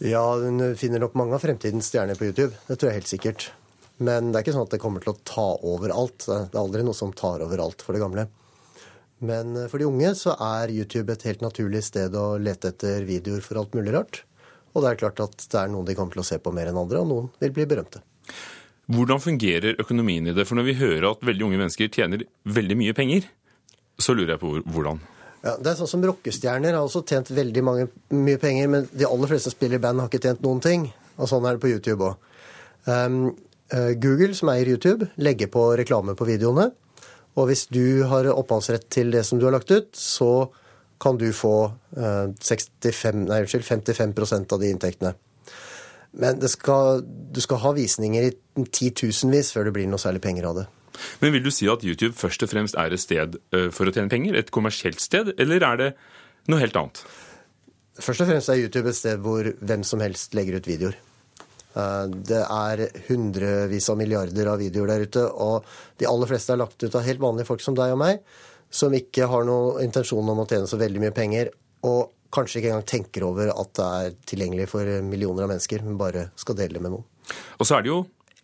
Ja, 0.00 0.22
hun 0.40 0.62
finner 0.76 1.02
nok 1.02 1.16
mange 1.18 1.36
av 1.36 1.44
fremtidens 1.44 1.90
stjerner 1.90 2.16
på 2.16 2.28
YouTube. 2.30 2.54
Det 2.68 2.78
tror 2.78 2.92
jeg 2.92 3.00
helt 3.00 3.12
sikkert. 3.12 3.48
Men 3.96 4.30
det 4.30 4.38
er 4.38 4.44
ikke 4.44 4.56
sånn 4.56 4.66
at 4.66 4.74
det 4.74 4.82
kommer 4.82 5.04
til 5.04 5.14
å 5.14 5.20
ta 5.24 5.46
over 5.64 5.94
alt. 5.94 6.26
Det 6.26 6.52
er 6.52 6.60
aldri 6.60 6.84
noe 6.84 6.96
som 6.96 7.14
tar 7.16 7.44
over 7.44 7.62
alt 7.64 7.84
for 7.84 7.96
det 7.96 8.02
gamle. 8.02 8.26
Men 9.24 9.56
eh, 9.56 9.68
for 9.72 9.80
de 9.80 9.88
unge 9.88 10.12
så 10.18 10.34
er 10.36 10.74
YouTube 10.74 11.14
et 11.14 11.24
helt 11.28 11.44
naturlig 11.44 11.84
sted 11.86 12.14
å 12.16 12.34
lete 12.40 12.74
etter 12.74 13.06
videoer 13.08 13.44
for 13.44 13.60
alt 13.60 13.76
mulig 13.76 13.94
rart. 13.96 14.22
Og 14.76 14.84
det 14.84 14.92
er 14.92 15.00
klart 15.00 15.22
at 15.24 15.40
det 15.40 15.58
er 15.62 15.72
noen 15.72 15.88
de 15.88 15.96
kommer 15.96 16.12
til 16.12 16.24
å 16.24 16.28
se 16.28 16.36
på 16.42 16.52
mer 16.52 16.68
enn 16.68 16.76
andre, 16.76 17.00
og 17.00 17.08
noen 17.08 17.32
vil 17.40 17.54
bli 17.56 17.64
berømte. 17.68 18.02
Hvordan 18.92 19.22
fungerer 19.22 19.80
økonomien 19.82 20.28
i 20.28 20.34
det? 20.36 20.44
For 20.46 20.58
når 20.58 20.68
vi 20.68 20.78
hører 20.78 21.08
at 21.08 21.24
veldig 21.24 21.46
unge 21.48 21.60
mennesker 21.62 21.88
tjener 21.90 22.26
veldig 22.44 22.76
mye 22.78 22.94
penger, 22.94 23.24
så 23.98 24.14
lurer 24.14 24.34
jeg 24.34 24.42
på 24.42 24.52
hvordan. 24.74 25.00
Ja, 25.46 25.56
det 25.56 25.72
er 25.72 25.78
sånn 25.78 25.90
som 25.90 26.04
Rockestjerner 26.04 26.76
har 26.76 26.84
også 26.84 27.02
tjent 27.08 27.32
veldig 27.34 27.64
mange, 27.64 27.88
mye 28.12 28.38
penger, 28.42 28.68
men 28.70 28.86
de 28.92 29.08
aller 29.08 29.30
fleste 29.30 29.50
som 29.50 29.56
spiller 29.56 29.80
i 29.80 29.82
band, 29.82 30.02
har 30.02 30.10
ikke 30.10 30.22
tjent 30.28 30.44
noen 30.44 30.62
ting. 30.62 30.86
Og 31.16 31.30
sånn 31.30 31.48
er 31.48 31.56
det 31.56 31.64
på 31.64 31.72
YouTube 31.72 32.10
òg. 32.10 32.30
Eh, 32.92 33.18
Google, 33.72 34.34
som 34.38 34.50
eier 34.52 34.68
YouTube, 34.70 35.08
legger 35.18 35.50
på 35.50 35.62
reklame 35.78 36.14
på 36.14 36.28
videoene. 36.28 36.68
Og 37.36 37.50
hvis 37.50 37.66
du 37.68 38.04
har 38.08 38.28
opphavsrett 38.32 38.86
til 38.92 39.10
det 39.12 39.24
som 39.26 39.40
du 39.40 39.46
har 39.48 39.56
lagt 39.56 39.72
ut, 39.74 39.90
så 39.92 40.48
kan 41.02 41.18
du 41.20 41.28
få 41.36 41.72
65, 41.92 43.04
eh, 43.04 43.18
nei, 43.26 43.42
unnskyld, 43.44 43.66
55% 43.66 44.54
av 44.54 44.62
de 44.62 44.70
inntektene. 44.72 45.12
Men 46.16 46.40
skal, 46.48 47.02
du 47.04 47.42
skal 47.44 47.60
ha 47.60 47.74
visninger 47.76 48.30
i 48.30 48.64
titusenvis 48.72 49.52
før 49.52 49.68
det 49.68 49.74
blir 49.76 49.90
noe 49.90 50.00
særlig 50.00 50.22
penger 50.24 50.48
av 50.48 50.62
det. 50.62 50.66
Men 51.20 51.34
vil 51.34 51.44
du 51.44 51.50
si 51.52 51.68
at 51.68 51.84
YouTube 51.84 52.16
først 52.16 52.46
og 52.46 52.48
fremst 52.48 52.78
er 52.80 52.94
et 52.94 53.02
sted 53.02 53.36
eh, 53.52 53.68
for 53.74 53.84
å 53.84 53.92
tjene 53.92 54.12
penger? 54.12 54.38
Et 54.38 54.52
kommersielt 54.54 55.02
sted, 55.04 55.34
eller 55.36 55.66
er 55.68 55.82
det 55.82 55.90
noe 56.48 56.62
helt 56.62 56.78
annet? 56.80 57.02
Først 58.00 58.24
og 58.24 58.30
fremst 58.30 58.48
er 58.52 58.62
YouTube 58.62 58.88
et 58.88 58.96
sted 58.96 59.20
hvor 59.20 59.50
hvem 59.60 59.84
som 59.84 60.00
helst 60.04 60.32
legger 60.36 60.56
ut 60.56 60.68
videoer. 60.68 60.96
Eh, 61.76 62.04
det 62.30 62.42
er 62.42 62.84
hundrevis 63.10 63.90
av 63.92 64.00
milliarder 64.00 64.52
av 64.52 64.60
videoer 64.62 64.94
der 64.94 65.06
ute, 65.06 65.24
og 65.28 65.66
de 66.00 66.08
aller 66.08 66.30
fleste 66.30 66.54
er 66.54 66.62
lagt 66.62 66.82
ut 66.82 66.94
av 66.94 67.04
helt 67.06 67.22
vanlige 67.22 67.48
folk 67.50 67.64
som 67.64 67.76
deg 67.76 67.94
og 67.94 68.02
meg, 68.02 68.22
som 68.72 68.94
ikke 68.96 69.28
har 69.30 69.46
noen 69.46 69.82
intensjon 69.84 70.32
om 70.32 70.42
å 70.42 70.48
tjene 70.48 70.68
så 70.70 70.80
veldig 70.80 71.04
mye 71.04 71.16
penger, 71.16 71.52
og 71.86 72.12
kanskje 72.34 72.60
ikke 72.60 72.72
engang 72.72 72.88
tenker 72.88 73.24
over 73.28 73.52
at 73.52 73.72
det 73.78 73.86
er 74.00 74.16
tilgjengelig 74.32 74.68
for 74.72 74.88
millioner 75.06 75.46
av 75.46 75.52
mennesker, 75.52 75.84
men 75.86 76.00
bare 76.00 76.30
skal 76.40 76.58
dele 76.58 76.78
det 76.78 76.84
med 76.84 76.96
noen. 76.96 77.06
Og 77.60 77.68
så 77.68 77.78
er 77.78 77.84
det 77.84 77.92
jo 77.92 78.00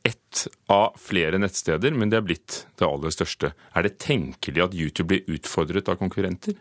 ett 0.06 0.46
av 0.72 0.96
flere 0.98 1.38
nettsteder, 1.38 1.94
men 1.94 2.10
det 2.10 2.18
er 2.18 2.26
blitt 2.26 2.62
det 2.78 2.86
aller 2.86 3.12
største. 3.14 3.52
Er 3.74 3.86
det 3.86 3.98
tenkelig 4.02 4.64
at 4.64 4.76
YouTube 4.76 5.12
blir 5.12 5.36
utfordret 5.36 5.90
av 5.90 5.98
konkurrenter? 6.00 6.56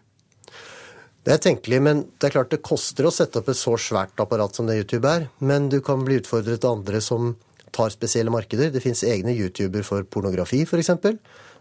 Det 1.21 1.35
er 1.35 1.41
tenkelig, 1.43 1.79
men 1.85 1.99
det 2.17 2.29
er 2.29 2.33
klart 2.33 2.53
det 2.53 2.63
koster 2.65 3.05
å 3.05 3.13
sette 3.13 3.41
opp 3.41 3.51
et 3.51 3.59
så 3.59 3.75
svært 3.77 4.17
apparat 4.23 4.57
som 4.57 4.65
det 4.65 4.79
YouTube 4.79 5.05
er. 5.05 5.27
Men 5.37 5.69
du 5.69 5.77
kan 5.85 6.01
bli 6.05 6.17
utfordret 6.17 6.65
av 6.65 6.79
andre 6.79 7.01
som 7.05 7.35
tar 7.71 7.93
spesielle 7.93 8.33
markeder. 8.33 8.71
Det 8.73 8.81
fins 8.81 9.03
egne 9.05 9.35
YouTuber 9.35 9.85
for 9.85 10.07
pornografi, 10.09 10.63
f.eks. 10.65 10.89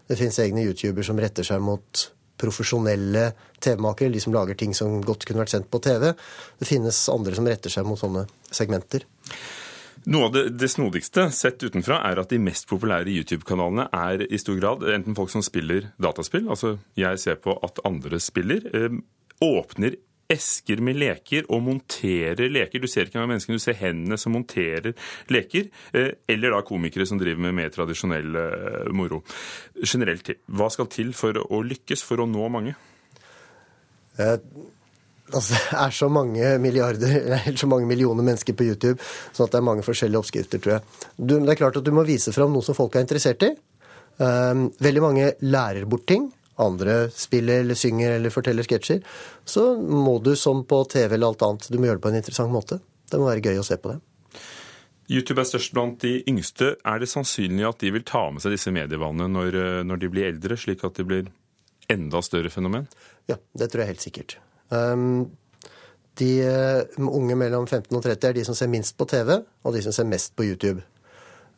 Det 0.09 0.17
fins 0.17 0.41
egne 0.41 0.65
YouTuber 0.65 1.05
som 1.05 1.21
retter 1.21 1.45
seg 1.45 1.61
mot 1.61 2.07
profesjonelle 2.41 3.27
TV-makere, 3.61 4.09
de 4.09 4.21
som 4.23 4.33
lager 4.33 4.57
ting 4.57 4.73
som 4.73 4.97
godt 5.05 5.27
kunne 5.29 5.43
vært 5.43 5.53
sendt 5.53 5.69
på 5.69 5.81
TV. 5.83 6.09
Det 6.57 6.67
finnes 6.67 7.03
andre 7.13 7.37
som 7.37 7.49
retter 7.53 7.73
seg 7.73 7.85
mot 7.85 8.01
sånne 8.01 8.25
segmenter. 8.49 9.05
Noe 10.09 10.31
av 10.31 10.33
det, 10.33 10.47
det, 10.57 10.71
snodigste 10.73 11.27
sett 11.29 11.61
utenfra 11.61 11.99
er 12.09 12.17
at 12.17 12.31
de 12.33 12.39
mest 12.41 12.65
populære 12.65 13.13
YouTube-kanalene 13.13 13.85
er 13.93 14.23
i 14.25 14.39
stor 14.41 14.57
grad 14.57 14.87
enten 14.89 15.13
folk 15.17 15.29
som 15.29 15.45
spiller 15.45 15.91
dataspill, 16.01 16.47
altså 16.49 16.79
jeg 16.97 17.21
ser 17.21 17.37
på 17.43 17.53
at 17.61 17.83
andre 17.85 18.17
spiller, 18.17 18.65
eh, 18.73 18.95
åpner 19.41 19.97
esker 20.31 20.81
med 20.83 20.99
leker 20.99 21.47
og 21.51 21.63
monterer 21.65 22.51
leker. 22.51 22.81
Du 22.81 22.89
ser 22.89 23.07
ikke 23.07 23.19
engang 23.19 23.33
menneskene, 23.33 23.59
du 23.59 23.63
ser 23.63 23.79
hendene 23.79 24.17
som 24.19 24.35
monterer 24.35 24.93
leker. 25.33 25.69
Eh, 25.97 26.11
eller 26.31 26.55
da 26.55 26.61
komikere 26.67 27.07
som 27.09 27.19
driver 27.21 27.43
med 27.47 27.57
mer 27.57 27.73
tradisjonell 27.73 28.37
eh, 28.39 28.91
moro. 28.95 29.21
Generelt, 29.83 30.33
hva 30.47 30.69
skal 30.73 30.89
til 30.91 31.15
for 31.17 31.41
å 31.43 31.63
lykkes, 31.67 32.05
for 32.07 32.23
å 32.23 32.29
nå 32.29 32.47
mange? 32.53 32.75
Eh, 34.19 34.37
altså, 35.33 35.57
det 35.57 35.81
er 35.83 35.97
så 35.99 36.11
mange 36.11 36.53
milliarder, 36.63 37.17
eller 37.25 37.59
så 37.59 37.69
mange 37.71 37.89
millioner 37.89 38.27
mennesker 38.27 38.55
på 38.57 38.69
YouTube, 38.71 38.99
sånn 39.31 39.49
at 39.49 39.55
det 39.55 39.61
er 39.61 39.69
mange 39.71 39.87
forskjellige 39.87 40.23
oppskrifter, 40.23 40.63
tror 40.63 40.77
jeg. 40.77 41.01
Du, 41.17 41.39
det 41.39 41.55
er 41.55 41.63
klart 41.65 41.81
at 41.81 41.87
du 41.87 41.93
må 41.95 42.07
vise 42.07 42.33
fram 42.35 42.55
noe 42.55 42.65
som 42.65 42.77
folk 42.77 42.95
er 42.95 43.07
interessert 43.07 43.43
i. 43.47 43.55
Eh, 44.21 44.69
veldig 44.87 45.09
mange 45.09 45.33
lærer 45.43 45.89
bort 45.89 46.07
ting 46.07 46.31
andre 46.59 47.09
spiller 47.15 47.63
eller 47.63 47.77
synger 47.79 48.17
eller 48.17 48.33
forteller 48.33 48.67
sketsjer, 48.67 49.01
så 49.45 49.73
må 49.79 50.17
du 50.23 50.33
som 50.39 50.65
på 50.67 50.83
TV 50.91 51.15
eller 51.15 51.31
alt 51.31 51.45
annet, 51.47 51.67
du 51.71 51.77
må 51.79 51.89
gjøre 51.89 52.01
det 52.01 52.05
på 52.05 52.11
en 52.11 52.19
interessant 52.21 52.53
måte. 52.53 52.79
Det 53.11 53.19
må 53.19 53.29
være 53.29 53.43
gøy 53.51 53.61
å 53.61 53.67
se 53.67 53.77
på 53.81 53.93
det. 53.93 53.99
YouTube 55.11 55.41
er 55.41 55.49
størst 55.49 55.73
blant 55.75 55.99
de 56.03 56.21
yngste. 56.29 56.75
Er 56.87 57.01
det 57.01 57.09
sannsynlig 57.11 57.65
at 57.67 57.81
de 57.83 57.91
vil 57.91 58.05
ta 58.07 58.23
med 58.31 58.43
seg 58.43 58.55
disse 58.55 58.71
medievanene 58.71 59.27
når, 59.31 59.57
når, 59.87 59.99
de 59.99 60.09
blir 60.13 60.29
eldre, 60.29 60.55
slik 60.59 60.85
at 60.87 60.95
de 60.99 61.07
blir 61.07 61.27
enda 61.91 62.21
større 62.23 62.51
fenomen? 62.53 62.87
Ja, 63.27 63.35
det 63.57 63.71
tror 63.71 63.83
jeg 63.83 63.95
helt 63.95 64.05
sikkert. 64.05 64.37
Um, 64.71 65.33
de 66.19 66.29
uh, 66.47 67.09
unge 67.11 67.35
mellom 67.39 67.67
15 67.67 67.91
og 67.97 68.05
30 68.05 68.29
er 68.29 68.37
de 68.39 68.47
som 68.47 68.55
ser 68.55 68.71
minst 68.71 68.95
på 68.99 69.07
TV, 69.09 69.41
og 69.63 69.75
de 69.75 69.83
som 69.83 69.95
ser 69.95 70.07
mest 70.07 70.35
på 70.37 70.47
YouTube. 70.47 70.85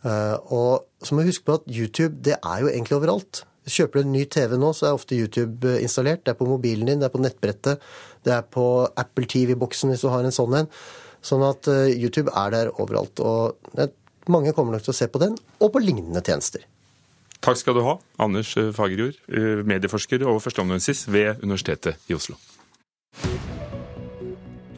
Uh, 0.04 0.36
og 0.52 1.06
så 1.06 1.14
må 1.14 1.22
vi 1.22 1.32
huske 1.32 1.46
på 1.48 1.60
at 1.60 1.70
YouTube 1.70 2.18
det 2.26 2.40
er 2.40 2.64
jo 2.64 2.72
egentlig 2.72 2.98
overalt. 2.98 3.46
Kjøper 3.64 4.02
du 4.02 4.04
en 4.04 4.14
ny 4.16 4.26
TV 4.28 4.58
nå, 4.60 4.74
så 4.76 4.90
er 4.90 4.98
ofte 4.98 5.16
YouTube 5.16 5.70
eh, 5.70 5.82
installert. 5.86 6.26
Det 6.26 6.34
er 6.34 6.40
på 6.40 6.50
mobilen 6.50 6.90
din, 6.90 7.00
det 7.00 7.08
er 7.08 7.14
på 7.14 7.22
nettbrettet, 7.24 7.84
det 8.28 8.36
er 8.36 8.44
på 8.44 8.68
Apple 9.00 9.30
TV-boksen 9.30 9.94
hvis 9.94 10.04
du 10.04 10.10
har 10.12 10.26
en 10.26 10.36
sånn 10.36 10.60
en. 10.64 10.72
Sånn 11.24 11.44
at 11.48 11.70
eh, 11.72 11.96
YouTube 11.96 12.34
er 12.36 12.54
der 12.56 12.72
overalt. 12.76 13.24
Og 13.24 13.88
mange 14.32 14.56
kommer 14.56 14.76
nok 14.76 14.86
til 14.88 14.96
å 14.96 15.00
se 15.00 15.10
på 15.12 15.22
den, 15.24 15.38
og 15.60 15.74
på 15.74 15.84
lignende 15.84 16.24
tjenester. 16.24 16.68
Takk 17.44 17.60
skal 17.60 17.76
du 17.76 17.84
ha, 17.84 17.98
Anders 18.24 18.54
Fagerjord, 18.76 19.20
eh, 19.32 19.64
medieforsker 19.68 20.24
og 20.28 20.40
førsteamanuensis 20.44 21.08
ved 21.12 21.44
Universitetet 21.44 22.12
i 22.12 22.16
Oslo. 22.16 22.40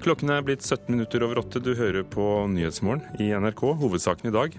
Klokken 0.05 0.29
er 0.29 0.43
blitt 0.45 0.61
17 0.61 0.91
minutter 0.93 1.23
over 1.25 1.39
åtte. 1.41 1.57
Du 1.57 1.71
hører 1.73 2.03
på 2.05 2.21
Nyhetsmorgen 2.53 3.01
i 3.17 3.31
NRK. 3.33 3.63
Hovedsaken 3.81 4.29
i 4.29 4.33
dag. 4.35 4.57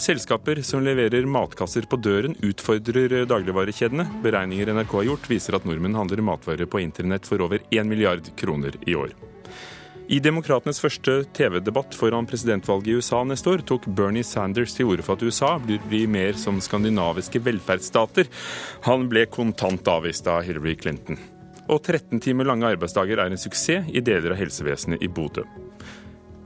Selskaper 0.00 0.62
som 0.64 0.80
leverer 0.86 1.28
matkasser 1.28 1.84
på 1.84 1.98
døren, 2.00 2.32
utfordrer 2.40 3.26
dagligvarekjedene. 3.28 4.06
Beregninger 4.24 4.72
NRK 4.72 4.94
har 4.96 5.06
gjort, 5.10 5.28
viser 5.28 5.58
at 5.58 5.68
nordmenn 5.68 5.98
handler 6.00 6.24
matvarer 6.24 6.64
på 6.64 6.80
internett 6.80 7.28
for 7.28 7.44
over 7.44 7.60
1 7.68 7.84
milliard 7.90 8.32
kroner 8.40 8.80
i 8.88 8.96
år. 8.96 9.12
I 10.08 10.22
demokratenes 10.22 10.80
første 10.80 11.18
TV-debatt 11.36 11.92
foran 11.98 12.24
presidentvalget 12.30 12.88
i 12.88 12.96
USA 12.96 13.20
neste 13.26 13.52
år 13.52 13.68
tok 13.68 13.90
Bernie 14.00 14.24
Sanders 14.24 14.78
til 14.78 14.88
orde 14.94 15.04
for 15.04 15.18
at 15.18 15.28
USA 15.28 15.56
blir 15.60 16.08
mer 16.08 16.40
som 16.40 16.62
skandinaviske 16.62 17.44
velferdsstater. 17.44 18.32
Han 18.88 19.10
ble 19.12 19.28
kontant 19.28 19.96
avvist 19.98 20.30
av 20.30 20.46
Hillary 20.48 20.78
Clinton 20.80 21.20
og 21.68 21.82
13 21.82 22.20
timer 22.22 22.48
lange 22.48 22.68
arbeidsdager 22.68 23.20
er 23.22 23.32
en 23.32 23.40
suksess 23.40 23.90
i 23.92 24.02
deler 24.04 24.34
av 24.34 24.40
helsevesenet 24.40 25.02
i 25.02 25.10
Bodø. 25.10 25.46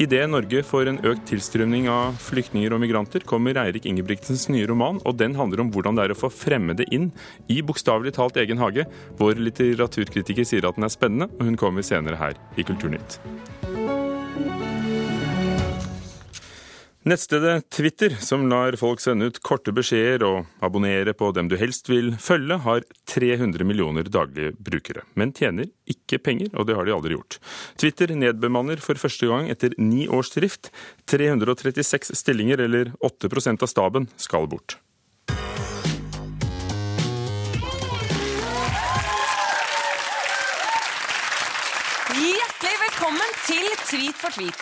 Idet 0.01 0.23
Norge 0.33 0.63
får 0.65 0.89
en 0.89 0.99
økt 1.05 1.27
tilstrømning 1.29 1.91
av 1.93 2.15
flyktninger 2.25 2.73
og 2.73 2.81
migranter, 2.81 3.21
kommer 3.29 3.59
Eirik 3.61 3.85
Ingebrigtsens 3.85 4.47
nye 4.49 4.65
roman, 4.71 4.97
og 5.05 5.19
den 5.21 5.37
handler 5.37 5.61
om 5.61 5.73
hvordan 5.75 5.99
det 5.99 6.07
er 6.07 6.15
å 6.15 6.17
få 6.23 6.33
fremmede 6.33 6.89
inn 6.89 7.11
i 7.53 7.61
bokstavelig 7.61 8.15
talt 8.17 8.41
egen 8.41 8.63
hage. 8.65 8.89
Vår 9.21 9.45
litteraturkritiker 9.45 10.49
sier 10.49 10.65
at 10.71 10.81
den 10.81 10.89
er 10.89 10.97
spennende, 10.97 11.29
og 11.37 11.53
hun 11.53 11.61
kommer 11.61 11.85
senere 11.85 12.17
her 12.17 12.41
i 12.57 12.65
Kulturnytt. 12.65 13.21
Nettstedet 17.03 17.71
Twitter, 17.71 18.13
som 18.21 18.43
lar 18.49 18.77
folk 18.77 19.01
sende 19.01 19.31
ut 19.31 19.39
korte 19.41 19.73
beskjeder 19.73 20.21
og 20.27 20.51
abonnere 20.61 21.15
på 21.17 21.31
dem 21.33 21.49
du 21.49 21.55
helst 21.57 21.89
vil 21.89 22.11
følge, 22.21 22.59
har 22.61 22.85
300 23.09 23.65
millioner 23.65 24.05
daglige 24.05 24.53
brukere, 24.61 25.07
men 25.17 25.33
tjener 25.33 25.71
ikke 25.89 26.21
penger, 26.21 26.51
og 26.53 26.69
det 26.69 26.77
har 26.77 26.85
de 26.85 26.93
aldri 26.93 27.17
gjort. 27.17 27.39
Twitter 27.81 28.13
nedbemanner 28.13 28.85
for 28.85 29.01
første 29.01 29.33
gang 29.33 29.49
etter 29.49 29.73
ni 29.81 30.05
års 30.13 30.35
drift. 30.37 30.69
336 31.09 32.13
stillinger, 32.21 32.61
eller 32.69 32.93
8 33.01 33.33
av 33.57 33.73
staben, 33.73 34.13
skal 34.21 34.45
bort. 34.53 34.77
Tweet 43.91 44.15
for 44.15 44.31
tweet. 44.31 44.61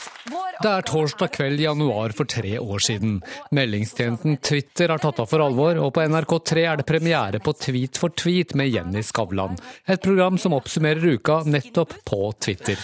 Det 0.62 0.70
er 0.70 0.87
torsdag 0.88 1.28
kveld 1.35 1.61
i 1.61 1.66
januar 1.66 2.14
for 2.16 2.25
tre 2.25 2.54
år 2.58 2.80
siden. 2.80 3.18
Meldingstjenesten 3.52 4.38
Twitter 4.40 4.88
har 4.88 5.02
tatt 5.02 5.20
av 5.20 5.28
for 5.28 5.44
alvor, 5.44 5.76
og 5.85 5.92
på 5.92 6.06
NRK3 6.08 6.64
er 6.64 6.80
det 6.80 6.87
premiere 6.88 7.40
på 7.44 7.52
Tweet 7.61 8.00
for 8.00 8.14
tweet 8.16 8.56
med 8.56 8.73
Jenny 8.73 9.02
Skavlan. 9.04 9.58
Et 9.85 10.00
program 10.00 10.40
som 10.40 10.56
oppsummerer 10.56 11.18
uka 11.18 11.42
nettopp 11.44 11.92
på 12.08 12.23
Twitter. 12.40 12.80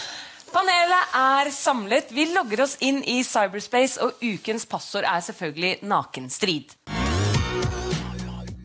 Panelet 0.53 1.17
er 1.17 1.49
samlet. 1.51 2.13
Vi 2.13 2.29
logger 2.35 2.61
oss 2.67 2.77
inn 2.85 3.01
i 3.09 3.23
cyberspace, 3.25 3.97
og 4.05 4.21
ukens 4.21 4.69
passord 4.69 5.09
er 5.09 5.25
selvfølgelig 5.25 5.79
nakenstrid. 5.89 6.77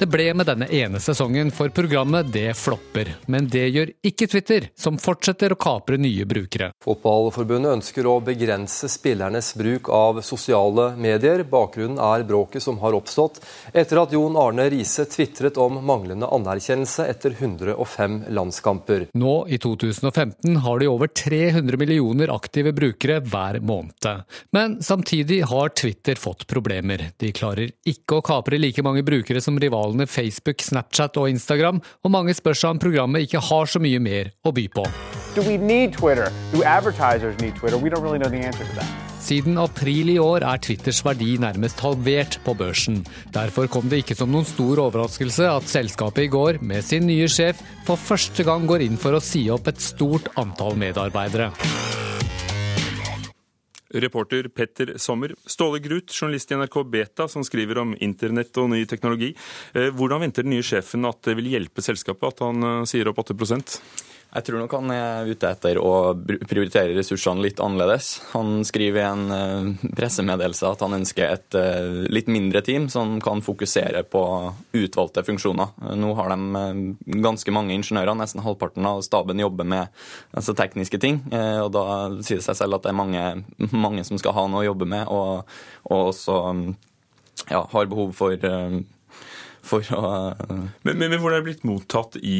Det 0.00 0.06
ble 0.08 0.30
med 0.32 0.46
denne 0.48 0.64
ene 0.72 0.96
sesongen, 0.96 1.50
for 1.52 1.68
programmet 1.76 2.30
det 2.32 2.54
flopper. 2.56 3.10
Men 3.28 3.44
det 3.52 3.66
gjør 3.68 3.90
ikke 4.08 4.30
Twitter, 4.32 4.66
som 4.72 4.96
fortsetter 4.96 5.52
å 5.52 5.58
kapre 5.60 5.98
nye 6.00 6.24
brukere. 6.24 6.70
Fotballforbundet 6.80 7.74
ønsker 7.76 8.08
å 8.08 8.14
begrense 8.24 8.88
spillernes 8.88 9.50
bruk 9.60 9.90
av 9.92 10.22
sosiale 10.24 10.86
medier. 10.96 11.42
Bakgrunnen 11.44 12.00
er 12.00 12.24
bråket 12.24 12.64
som 12.64 12.78
har 12.80 12.96
oppstått 12.96 13.42
etter 13.76 14.00
at 14.00 14.14
Jon 14.16 14.38
Arne 14.40 14.70
Riise 14.72 15.04
tvitret 15.04 15.60
om 15.60 15.76
manglende 15.84 16.32
anerkjennelse 16.32 17.04
etter 17.12 17.36
105 17.36 18.16
landskamper. 18.32 19.10
Nå 19.20 19.34
i 19.52 19.60
2015 19.60 20.62
har 20.64 20.80
de 20.80 20.88
over 20.88 21.12
300 21.12 21.76
millioner 21.76 22.32
aktive 22.32 22.72
brukere 22.72 23.20
hver 23.20 23.60
måned. 23.60 24.08
Men 24.56 24.80
samtidig 24.80 25.42
har 25.52 25.76
Twitter 25.76 26.16
fått 26.16 26.48
problemer. 26.48 27.10
De 27.20 27.34
klarer 27.36 27.76
ikke 27.84 28.22
å 28.22 28.24
kapre 28.24 28.56
like 28.56 28.80
mange 28.80 29.04
brukere 29.04 29.44
som 29.44 29.60
rivalene 29.60 29.89
Facebook, 30.06 30.62
Snapchat 30.62 31.16
og 31.20 31.30
Instagram, 31.30 31.80
og 32.04 32.12
mange 32.14 32.34
spør 32.36 32.56
seg 32.56 32.74
om 32.74 32.82
programmet 32.82 33.26
ikke 33.26 33.42
har 33.50 33.70
så 33.70 33.82
mye 33.82 34.00
mer 34.02 34.30
å 34.46 34.52
by 34.54 34.66
på. 34.70 34.84
Siden 39.20 39.58
april 39.60 40.08
i 40.14 40.16
år 40.18 40.46
er 40.48 40.62
Twitters 40.64 41.02
verdi 41.04 41.34
nærmest 41.38 41.82
halvert 41.84 42.38
på 42.46 42.54
børsen. 42.56 43.02
Derfor 43.34 43.68
kom 43.70 43.90
det 43.90 44.00
ikke 44.02 44.16
som 44.18 44.32
noen 44.32 44.48
stor 44.48 44.80
overraskelse 44.86 45.50
at 45.50 45.68
selskapet 45.70 46.26
i 46.26 46.32
går, 46.32 46.62
med 46.64 46.86
sin 46.86 47.06
nye 47.10 47.28
sjef, 47.28 47.60
for 47.86 48.00
første 48.00 48.46
gang 48.48 48.66
går 48.70 48.86
inn 48.88 48.98
for 49.00 49.14
å 49.14 49.22
si 49.22 49.44
opp 49.52 49.68
et 49.70 49.82
stort 49.84 50.32
antall 50.40 50.78
medarbeidere. 50.80 51.52
Reporter 53.94 54.48
Petter 54.48 54.94
Sommer. 54.96 55.34
Ståle 55.46 55.80
Grut, 55.82 56.12
journalist 56.14 56.52
i 56.52 56.58
NRK 56.60 56.84
Beta, 56.90 57.28
som 57.28 57.44
skriver 57.46 57.82
om 57.82 57.96
internett 58.00 58.56
og 58.60 58.70
ny 58.74 58.84
teknologi. 58.86 59.32
Eh, 59.74 59.90
Hvordan 59.94 60.24
venter 60.26 60.46
den 60.46 60.54
nye 60.54 60.66
sjefen 60.66 61.06
at 61.08 61.22
det 61.26 61.36
vil 61.38 61.50
hjelpe 61.52 61.82
selskapet 61.84 62.34
at 62.34 62.44
han 62.46 62.62
eh, 62.62 62.86
sier 62.90 63.10
opp 63.10 63.22
8 63.24 63.36
Jeg 64.30 64.46
tror 64.46 64.60
nok 64.62 64.74
han 64.76 64.92
er 64.94 65.26
ute 65.26 65.48
etter 65.50 65.78
å 65.82 66.12
prioritere 66.46 66.94
ressursene 66.94 67.42
litt 67.42 67.58
annerledes. 67.62 68.12
Han 68.30 68.60
skriver 68.66 69.00
i 69.02 69.06
en 69.08 69.24
eh, 69.34 69.88
pressemeddelelse 69.98 70.68
at 70.68 70.84
han 70.84 70.94
ønsker 71.00 71.24
et 71.26 71.56
eh, 71.58 72.04
litt 72.14 72.30
mindre 72.30 72.62
team 72.62 72.86
som 72.92 73.16
kan 73.24 73.42
fokusere 73.42 74.04
på 74.06 74.22
utvalgte 74.78 75.24
funksjoner. 75.26 75.72
Nå 75.98 76.12
har 76.20 76.30
de 76.30 76.60
eh, 76.60 76.78
ganske 77.26 77.54
mange 77.56 77.74
ingeniører, 77.74 78.14
nesten 78.20 78.44
halvparten 78.44 78.86
av 78.86 79.02
staben 79.06 79.42
jobber 79.42 79.66
med 79.66 79.90
altså, 80.30 80.54
tekniske 80.54 81.02
ting. 81.02 81.18
Og 81.30 81.72
da 81.74 81.84
sier 82.22 82.38
det 82.38 82.46
seg 82.46 82.60
selv 82.60 82.78
at 82.78 82.86
det 82.86 82.92
er 82.92 83.00
mange, 83.00 83.26
mange 83.86 84.06
som 84.06 84.20
skal 84.20 84.36
ha 84.38 84.46
noe 84.46 84.62
å 84.62 84.68
jobbe 84.68 84.86
med, 84.94 85.10
og, 85.10 85.50
og 85.90 86.12
også 86.12 86.38
ja, 87.50 87.64
har 87.74 87.90
behov 87.90 88.14
for, 88.14 88.46
for 89.66 89.92
å 89.96 90.14
Men, 90.86 90.94
men, 90.94 91.08
men 91.08 91.18
hvordan 91.18 91.40
er 91.40 91.42
det 91.42 91.48
blitt 91.50 91.66
mottatt 91.66 92.20
i 92.22 92.38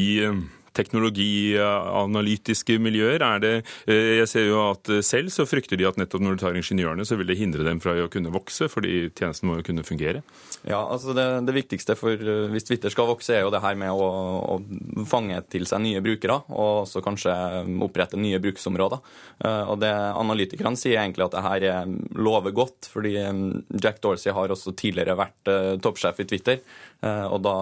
teknologianalytiske 0.77 2.77
miljøer? 2.81 3.23
Er 3.25 3.39
det, 3.43 3.53
eh, 3.87 4.19
jeg 4.21 4.29
ser 4.29 4.47
jo 4.47 4.61
at 4.69 4.89
eh, 4.89 5.01
selv 5.05 5.29
så 5.33 5.45
frykter 5.49 5.79
de 5.79 5.87
at 5.87 5.97
nettopp 5.99 6.23
når 6.23 6.37
du 6.37 6.43
tar 6.43 6.57
ingeniørene, 6.57 7.05
så 7.07 7.17
vil 7.19 7.29
det 7.31 7.39
hindre 7.39 7.65
dem 7.67 7.81
fra 7.83 7.95
å 7.99 8.11
kunne 8.11 8.33
vokse, 8.33 8.69
fordi 8.71 9.09
tjenesten 9.09 9.49
må 9.49 9.59
jo 9.59 9.67
kunne 9.67 9.87
fungere. 9.87 10.23
Ja, 10.67 10.81
altså 10.83 11.15
det, 11.17 11.27
det 11.47 11.57
viktigste 11.57 11.97
for 11.99 12.15
eh, 12.15 12.47
hvis 12.53 12.67
Twitter 12.69 12.93
skal 12.93 13.09
vokse, 13.09 13.35
er 13.35 13.45
jo 13.45 13.53
det 13.53 13.63
her 13.63 13.75
med 13.79 13.91
å, 13.91 14.09
å 14.55 15.05
fange 15.09 15.37
til 15.51 15.67
seg 15.69 15.83
nye 15.83 16.03
brukere, 16.03 16.41
og 16.49 16.85
også 16.85 17.03
kanskje 17.03 17.33
opprette 17.81 18.19
nye 18.19 18.39
bruksområder. 18.41 18.99
Og 19.41 19.79
det 19.81 19.91
Analytikerne 19.91 20.77
sier 20.77 20.99
egentlig 21.01 21.25
at 21.25 21.33
det 21.33 21.43
her 21.43 21.89
lover 22.13 22.53
godt, 22.53 22.85
fordi 22.91 23.15
Jack 23.81 23.97
Dorsey 24.03 24.31
har 24.35 24.51
også 24.53 24.73
tidligere 24.77 25.17
vært 25.17 25.49
toppsjef 25.81 26.21
i 26.21 26.27
Twitter. 26.29 26.59
Og 27.01 27.39
da, 27.41 27.55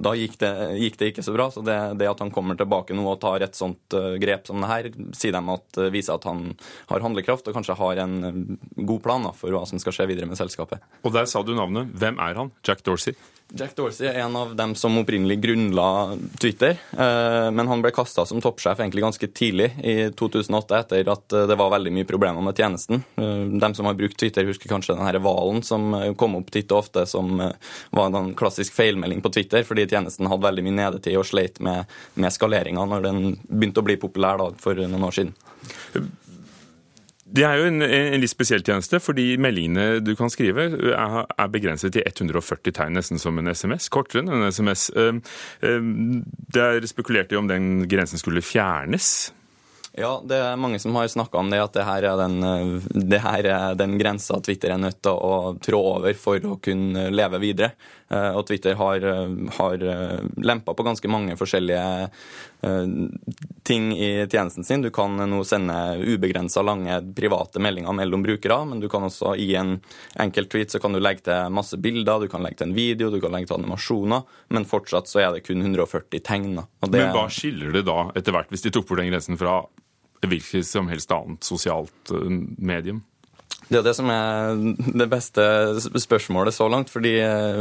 da 0.00 0.14
gikk, 0.16 0.38
det, 0.40 0.52
gikk 0.80 0.96
det 1.00 1.10
ikke 1.12 1.26
så 1.26 1.34
bra. 1.36 1.50
Så 1.52 1.60
det, 1.66 1.76
det 2.00 2.08
at 2.08 2.22
han 2.24 2.32
kommer 2.40 2.58
tilbake 2.58 2.96
nå 2.96 3.04
og 3.06 3.20
tar 3.22 3.44
et 3.44 3.58
sånt 3.58 3.96
eh, 3.96 4.16
grep 4.22 4.48
som 4.48 4.62
det 4.64 4.70
her, 4.70 4.90
sier 5.16 5.36
de 5.36 5.42
at, 5.54 5.80
eh, 5.80 5.92
viser 5.92 6.16
at 6.16 6.28
han 6.28 6.54
har 6.90 7.04
handlekraft 7.04 7.48
og 7.50 7.58
kanskje 7.58 7.78
har 7.80 8.00
en 8.04 8.16
eh, 8.24 8.40
god 8.80 9.04
plan 9.04 9.28
for 9.36 9.52
hva 9.54 9.66
som 9.68 9.80
skal 9.82 9.96
skje 9.96 10.08
videre 10.10 10.30
med 10.30 10.40
selskapet. 10.40 10.82
Og 11.04 11.14
der 11.14 11.28
sa 11.30 11.44
du 11.44 11.52
navnet. 11.56 11.92
Hvem 12.00 12.20
er 12.22 12.40
han? 12.40 12.54
Jack 12.66 12.82
Dorsey? 12.86 13.16
Jack 13.52 13.74
Dorsey 13.76 14.06
er 14.06 14.20
en 14.22 14.36
av 14.38 14.52
dem 14.56 14.74
som 14.78 14.94
opprinnelig 15.00 15.40
grunnla 15.42 16.16
Twitter, 16.38 16.76
eh, 16.92 17.48
men 17.50 17.68
han 17.68 17.82
ble 17.82 17.90
kasta 17.94 18.22
som 18.26 18.42
toppsjef 18.42 18.78
egentlig 18.78 19.02
ganske 19.02 19.28
tidlig, 19.34 19.72
i 19.82 19.94
2008, 20.16 20.78
etter 20.78 21.10
at 21.10 21.34
eh, 21.34 21.46
det 21.50 21.58
var 21.58 21.72
veldig 21.74 21.92
mye 21.96 22.08
problemer 22.08 22.44
med 22.46 22.56
tjenesten. 22.56 23.02
De 23.16 23.58
Dem 23.60 23.74
som 23.74 23.88
har 23.90 23.98
brukt 23.98 24.18
Twitter, 24.20 24.46
husker 24.46 24.70
kanskje 24.70 24.94
den 24.94 25.06
her 25.06 25.18
hvalen 25.22 25.64
som 25.66 25.90
eh, 25.98 26.12
kom 26.14 26.38
opp 26.38 26.52
titt 26.54 26.70
og 26.70 26.84
ofte, 26.84 27.06
som 27.10 27.40
eh, 27.42 27.74
var 27.96 28.14
en 28.14 28.34
klassisk 28.38 28.76
feilmelding 28.76 29.22
på 29.24 29.34
Twitter, 29.34 29.66
fordi 29.66 29.88
tjenesten 29.90 30.30
hadde 30.30 30.46
veldig 30.46 30.66
mye 30.68 30.78
nedetid 30.84 31.18
og 31.18 31.26
sleit 31.26 31.58
med, 31.64 31.90
med 32.14 32.34
skaleringa 32.34 32.86
når 32.86 33.06
den 33.08 33.22
begynte 33.48 33.82
å 33.82 33.88
bli 33.90 33.98
populær 34.00 34.38
da, 34.40 34.50
for 34.62 34.78
noen 34.78 35.10
år 35.10 35.18
siden. 35.20 35.34
Det 37.30 37.44
er 37.46 37.60
jo 37.60 37.68
en, 37.70 37.82
en 37.84 38.22
litt 38.22 38.32
spesiell 38.32 38.64
tjeneste, 38.66 38.98
fordi 39.02 39.36
meldingene 39.40 40.00
du 40.02 40.12
kan 40.18 40.32
skrive 40.32 40.66
er, 40.90 41.18
er 41.30 41.52
begrenset 41.52 41.94
til 41.94 42.06
140 42.06 42.74
tegn, 42.74 42.96
nesten 42.98 43.22
som 43.22 43.38
en 43.38 43.52
SMS. 43.52 43.90
Kortere 43.92 44.24
enn 44.24 44.32
en 44.34 44.48
SMS. 44.50 44.88
Eh, 44.98 45.20
eh, 45.66 45.90
Det 46.50 46.64
er 46.64 46.88
spekulert 46.90 47.32
i 47.32 47.38
om 47.38 47.50
den 47.50 47.86
grensen 47.90 48.18
skulle 48.18 48.42
fjernes. 48.42 49.30
Ja, 49.98 50.20
det 50.22 50.36
er 50.38 50.58
mange 50.58 50.78
som 50.78 50.94
har 50.94 51.08
snakka 51.10 51.38
om 51.40 51.48
det, 51.50 51.58
at 51.62 51.74
det 51.74 51.86
her 51.86 52.06
er 52.12 52.18
den, 52.20 52.42
eh, 52.46 52.90
det 52.94 53.22
den 53.78 53.98
grensa 53.98 54.40
Twitter 54.40 54.74
er 54.74 54.78
nødt 54.78 55.02
til 55.02 55.14
å 55.14 55.56
trå 55.58 55.80
over 55.96 56.14
for 56.14 56.38
å 56.38 56.58
kunne 56.62 57.10
leve 57.10 57.40
videre. 57.42 57.72
Eh, 58.10 58.36
Og 58.36 58.46
Twitter 58.46 58.74
har, 58.74 58.96
eh, 58.96 59.28
har 59.58 59.76
lempa 60.42 60.74
på 60.74 60.82
ganske 60.82 61.06
mange 61.08 61.36
forskjellige 61.38 62.10
eh, 62.62 62.86
ting 63.62 63.92
i 63.94 64.26
tjenesten 64.26 64.64
sin. 64.66 64.82
Du 64.82 64.90
kan 64.90 65.14
nå 65.16 65.44
sende 65.46 65.76
ubegrensa 66.02 66.62
lange 66.66 66.96
private 67.14 67.60
meldinger 67.62 67.94
mellom 67.94 68.22
brukere, 68.26 68.64
men 68.66 68.80
du 68.82 68.88
kan 68.88 69.02
også 69.06 69.36
i 69.38 69.54
en 69.54 69.76
enkelt 70.18 70.50
tweet 70.50 70.70
så 70.74 70.80
kan 70.82 70.92
du 70.92 70.98
legge 71.00 71.22
til 71.28 71.50
masse 71.54 71.78
bilder, 71.78 72.20
du 72.24 72.28
kan 72.28 72.42
legge 72.42 72.58
til 72.58 72.68
en 72.70 72.74
video, 72.74 73.10
du 73.14 73.20
kan 73.22 73.30
legge 73.30 73.46
til 73.52 73.60
animasjoner, 73.60 74.24
men 74.50 74.66
fortsatt 74.66 75.06
så 75.06 75.22
er 75.22 75.32
det 75.36 75.44
kun 75.46 75.62
140 75.62 76.20
tegn. 76.20 76.56
det- 76.82 76.90
Men 76.90 77.14
hva 77.14 77.28
skiller 77.30 77.72
det 77.72 77.84
da 77.86 78.10
etter 78.16 78.32
hvert, 78.32 78.50
hvis 78.50 78.62
de 78.62 78.70
tok 78.70 78.88
bort 78.88 78.98
den 78.98 79.10
grensen 79.12 79.38
fra 79.38 79.62
hvilket 80.22 80.64
som 80.66 80.88
helst 80.88 81.10
annet 81.12 81.40
sosialt 81.46 82.10
eh, 82.10 82.28
medium? 82.58 83.04
Det 83.70 83.78
er 83.78 83.84
det 83.86 83.92
som 83.94 84.08
er 84.10 84.56
det 84.98 85.06
beste 85.12 85.44
spørsmålet 86.02 86.54
så 86.56 86.66
langt. 86.72 86.90
Fordi, 86.90 87.12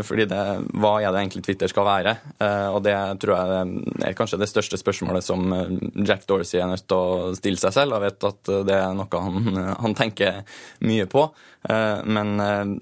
fordi 0.08 0.26
det, 0.32 0.40
hva 0.82 0.96
er 1.04 1.12
det 1.14 1.22
egentlig 1.22 1.44
Twitter 1.46 1.70
skal 1.70 1.86
være? 1.86 2.16
Eh, 2.42 2.68
Og 2.74 2.82
det 2.86 2.96
tror 3.22 3.36
jeg 3.38 3.84
er 4.10 4.16
kanskje 4.18 4.40
det 4.42 4.50
største 4.50 4.80
spørsmålet 4.82 5.28
som 5.28 5.54
eh, 5.54 5.76
Jack 6.10 6.26
Dorsey 6.30 6.58
er 6.64 6.72
nødt 6.72 6.88
til 6.90 6.98
å 6.98 7.30
stille 7.38 7.62
seg 7.62 7.76
selv. 7.78 7.94
Jeg 8.00 8.08
vet 8.08 8.28
at 8.32 8.52
det 8.66 8.80
er 8.80 8.98
noe 8.98 9.22
han, 9.28 9.64
han 9.86 9.98
tenker 10.00 10.42
mye 10.82 11.06
på. 11.14 11.28
Eh, 11.70 12.02
Men 12.10 12.34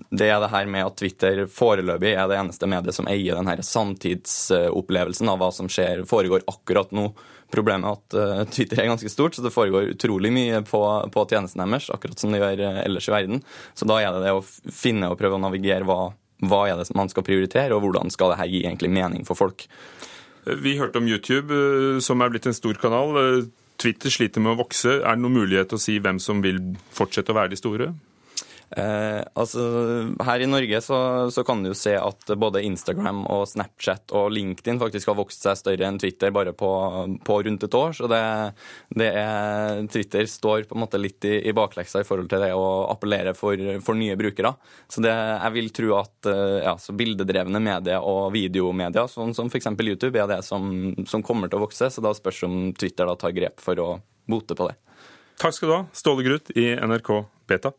det 0.08 0.32
er 0.32 0.40
det 0.46 0.54
her 0.56 0.72
med 0.72 0.88
at 0.88 0.98
Twitter 1.04 1.44
foreløpig 1.52 2.16
er 2.16 2.32
det 2.32 2.40
eneste 2.40 2.70
mediet 2.72 2.96
som 2.96 3.12
eier 3.12 3.36
den 3.42 3.52
her 3.52 3.60
sanntidsopplevelsen 3.66 5.30
av 5.34 5.42
hva 5.42 5.52
som 5.52 5.68
skjer, 5.72 6.06
foregår 6.08 6.48
akkurat 6.48 6.96
nå. 6.96 7.12
Problemet 7.48 7.88
er 7.88 8.42
at 8.44 8.52
Twitter 8.52 8.82
er 8.84 8.90
ganske 8.90 9.08
stort, 9.08 9.38
så 9.38 9.44
det 9.46 9.54
foregår 9.56 9.94
utrolig 9.94 10.34
mye 10.36 10.58
på, 10.68 10.82
på 11.14 11.22
tjenesten 11.32 11.64
deres, 11.64 11.86
akkurat 11.96 12.20
som 12.20 12.34
det 12.36 12.42
gjør 12.42 12.60
ellers 12.84 13.08
i 13.08 13.14
verden. 13.14 13.17
Så 13.78 13.88
da 13.90 14.00
er 14.02 14.16
det 14.16 14.26
det 14.28 14.36
å 14.38 14.46
finne 14.46 15.12
og 15.12 15.20
prøve 15.20 15.40
å 15.40 15.44
navigere 15.44 15.88
hva, 15.88 16.12
hva 16.46 16.62
er 16.70 16.80
det 16.80 16.96
man 16.98 17.10
skal 17.12 17.26
prioritere, 17.28 17.76
og 17.76 17.86
hvordan 17.86 18.14
skal 18.14 18.34
det 18.34 18.42
her 18.42 18.52
gi 18.52 18.64
egentlig 18.66 18.94
mening 18.94 19.26
for 19.28 19.40
folk. 19.40 19.68
Vi 20.48 20.78
hørte 20.80 21.02
om 21.02 21.08
YouTube, 21.08 21.52
eh, 21.52 22.00
som 22.00 22.22
er 22.22 22.32
blitt 22.32 22.48
en 22.48 22.56
stor 22.56 22.78
kanal. 22.80 23.18
Eh, 23.20 23.48
Twitter 23.78 24.10
sliter 24.10 24.42
med 24.42 24.56
å 24.56 24.62
vokse. 24.64 25.02
Er 25.04 25.16
det 25.16 25.22
noen 25.22 25.42
mulighet 25.42 25.70
til 25.70 25.78
å 25.78 25.82
si 25.82 25.98
hvem 26.00 26.20
som 26.24 26.42
vil 26.42 26.62
fortsette 26.96 27.34
å 27.34 27.38
være 27.38 27.54
de 27.54 27.60
store? 27.60 27.90
Eh, 28.70 29.22
altså, 29.40 29.62
her 30.28 30.44
i 30.44 30.48
Norge 30.50 30.82
så, 30.84 30.98
så, 31.32 31.44
kan 31.48 31.62
du 31.64 31.70
jo 31.70 31.78
se 31.78 31.94
at 31.96 32.34
både 32.36 32.66
Instagram 32.68 33.22
og 33.32 33.46
Snapchat 33.48 34.12
og 34.18 34.34
LinkedIn 34.36 34.82
faktisk 34.82 35.08
har 35.08 35.16
vokst 35.20 35.46
seg 35.48 35.56
større 35.60 35.88
enn 35.88 36.00
Twitter 36.02 36.34
bare 36.36 36.52
på, 36.58 36.72
på 37.24 37.38
rundt 37.48 37.64
et 37.64 37.78
år. 37.80 37.96
Så 37.96 38.10
det, 38.12 38.20
det 39.00 39.08
er, 39.22 39.86
Twitter 39.94 40.28
står 40.28 40.68
på 40.68 40.76
en 40.76 40.84
måte 40.84 41.00
litt 41.00 41.24
i, 41.30 41.38
i, 41.48 41.56
bakleksa 41.56 42.04
i 42.04 42.08
forhold 42.08 42.28
til 42.34 42.44
det 42.44 42.52
å 42.58 42.68
appellere 42.92 43.36
for, 43.38 43.56
for 43.86 44.00
nye 44.00 44.20
brukere. 44.20 44.52
Så 44.92 45.04
det, 45.06 45.16
jeg 45.16 45.56
vil 45.56 45.72
tro 45.80 45.96
at 46.02 46.32
eh, 46.34 46.60
ja, 46.68 46.76
bildedrevne 47.00 47.64
medier 47.64 48.04
og 48.04 48.34
videomedier, 48.36 49.08
sånn 49.12 49.36
som 49.38 49.52
f.eks. 49.52 49.72
YouTube, 49.88 50.20
er 50.20 50.28
det 50.28 50.42
som, 50.44 50.92
som 51.08 51.24
kommer 51.24 51.48
til 51.48 51.62
å 51.62 51.66
vokse. 51.68 51.88
Så 51.94 52.04
da 52.04 52.12
spørs 52.18 52.44
om 52.50 52.60
Twitter 52.76 53.08
da 53.08 53.16
tar 53.16 53.36
grep 53.38 53.64
for 53.64 53.80
å 53.80 53.90
bote 54.28 54.60
på 54.60 54.68
det. 54.68 54.76
Takk 55.40 55.56
skal 55.56 55.70
du 55.70 55.78
ha, 55.78 55.84
Ståle 55.96 56.26
Gruth 56.26 56.52
i 56.58 56.74
NRK 56.76 57.14
Beta. 57.48 57.78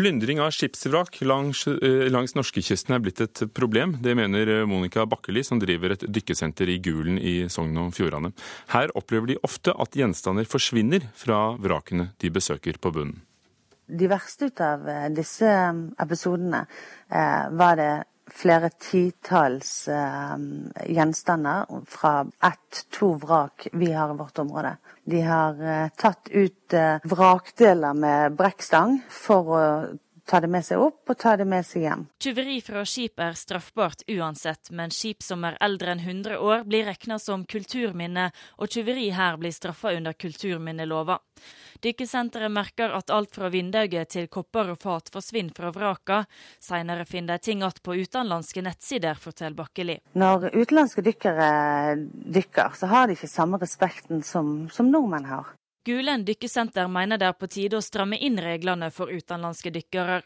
Plyndring 0.00 0.40
av 0.40 0.50
skipsvrak 0.50 1.18
langs, 1.20 1.66
eh, 1.66 2.08
langs 2.08 2.32
norskekysten 2.32 2.94
er 2.94 3.00
blitt 3.04 3.20
et 3.20 3.42
problem. 3.52 3.98
Det 4.00 4.14
mener 4.16 4.48
eh, 4.48 4.64
Monica 4.64 5.04
Bakkeli, 5.04 5.42
som 5.44 5.60
driver 5.60 5.92
et 5.92 6.06
dykkesenter 6.08 6.70
i 6.72 6.78
Gulen 6.80 7.18
i 7.18 7.34
Sogn 7.52 7.76
og 7.82 7.90
Fjordane. 7.92 8.30
Her 8.72 8.94
opplever 8.96 9.28
de 9.28 9.36
ofte 9.44 9.74
at 9.76 9.98
gjenstander 9.98 10.48
forsvinner 10.48 11.04
fra 11.12 11.42
vrakene 11.60 12.14
de 12.16 12.30
besøker 12.32 12.80
på 12.80 12.94
bunnen. 12.96 13.20
De 13.90 14.08
verste 14.08 14.48
ut 14.48 14.64
av 14.64 14.88
eh, 14.88 15.10
disse 15.12 15.52
episodene 16.00 16.64
var 17.10 17.76
det 17.76 17.92
flere 18.34 18.70
titalls 18.78 19.88
gjenstander 20.86 21.66
fra 21.88 22.26
ett-to 22.46 23.12
vrak 23.20 23.68
vi 23.72 23.92
har 23.92 24.14
i 24.14 24.16
vårt 24.16 24.38
område. 24.38 24.76
De 25.04 25.22
har 25.22 25.62
eh, 25.62 25.88
tatt 25.96 26.28
ut 26.28 26.72
eh, 26.72 26.96
vrakdeler 27.04 27.94
med 27.94 28.36
brekkstang 28.38 29.00
for 29.10 29.54
å 29.56 29.64
ta 30.30 30.40
det 30.40 30.50
med 30.50 30.64
seg 30.64 30.78
opp 30.78 31.10
og 31.10 31.18
ta 31.18 31.34
det 31.36 31.46
med 31.48 31.66
seg 31.66 31.86
hjem. 31.86 32.04
Tyveri 32.22 32.60
fra 32.62 32.84
skip 32.86 33.18
er 33.22 33.34
straffbart 33.38 34.04
uansett, 34.06 34.70
men 34.70 34.92
skip 34.94 35.24
som 35.26 35.42
er 35.48 35.58
eldre 35.64 35.96
enn 35.96 36.04
100 36.04 36.38
år 36.38 36.62
blir 36.68 36.86
regna 36.86 37.18
som 37.18 37.42
kulturminne, 37.50 38.28
og 38.62 38.70
tyveri 38.70 39.08
her 39.16 39.40
blir 39.40 39.54
straffa 39.54 39.94
under 39.96 40.14
kulturminnelova. 40.14 41.18
Dykkesenteret 41.82 42.52
merker 42.52 42.92
at 42.94 43.10
alt 43.10 43.34
fra 43.34 43.48
vindauger 43.50 44.04
til 44.04 44.28
kopper 44.28 44.74
og 44.74 44.82
fat 44.82 45.08
forsvinner 45.12 45.56
fra 45.56 45.70
vraka. 45.74 46.18
Senere 46.60 47.06
finner 47.08 47.40
de 47.40 47.48
ting 47.48 47.64
igjen 47.64 47.80
på 47.82 47.96
utenlandske 47.96 48.62
nettsider, 48.62 49.16
forteller 49.18 49.56
Bakkeli. 49.56 49.96
Når 50.20 50.50
utenlandske 50.52 51.04
dykkere 51.06 51.48
dykker, 52.36 52.76
så 52.76 52.90
har 52.92 53.08
de 53.08 53.16
ikke 53.16 53.30
samme 53.30 53.58
respekten 53.62 54.22
som, 54.26 54.68
som 54.70 54.92
nordmenn 54.92 55.30
har. 55.30 55.56
Gulen 55.84 56.24
dykkesenter 56.28 56.88
mener 56.92 57.16
det 57.16 57.24
er 57.24 57.36
på 57.40 57.48
tide 57.48 57.78
å 57.78 57.80
stramme 57.80 58.18
inn 58.20 58.34
reglene 58.44 58.90
for 58.92 59.08
utenlandske 59.08 59.70
dykkere. 59.72 60.18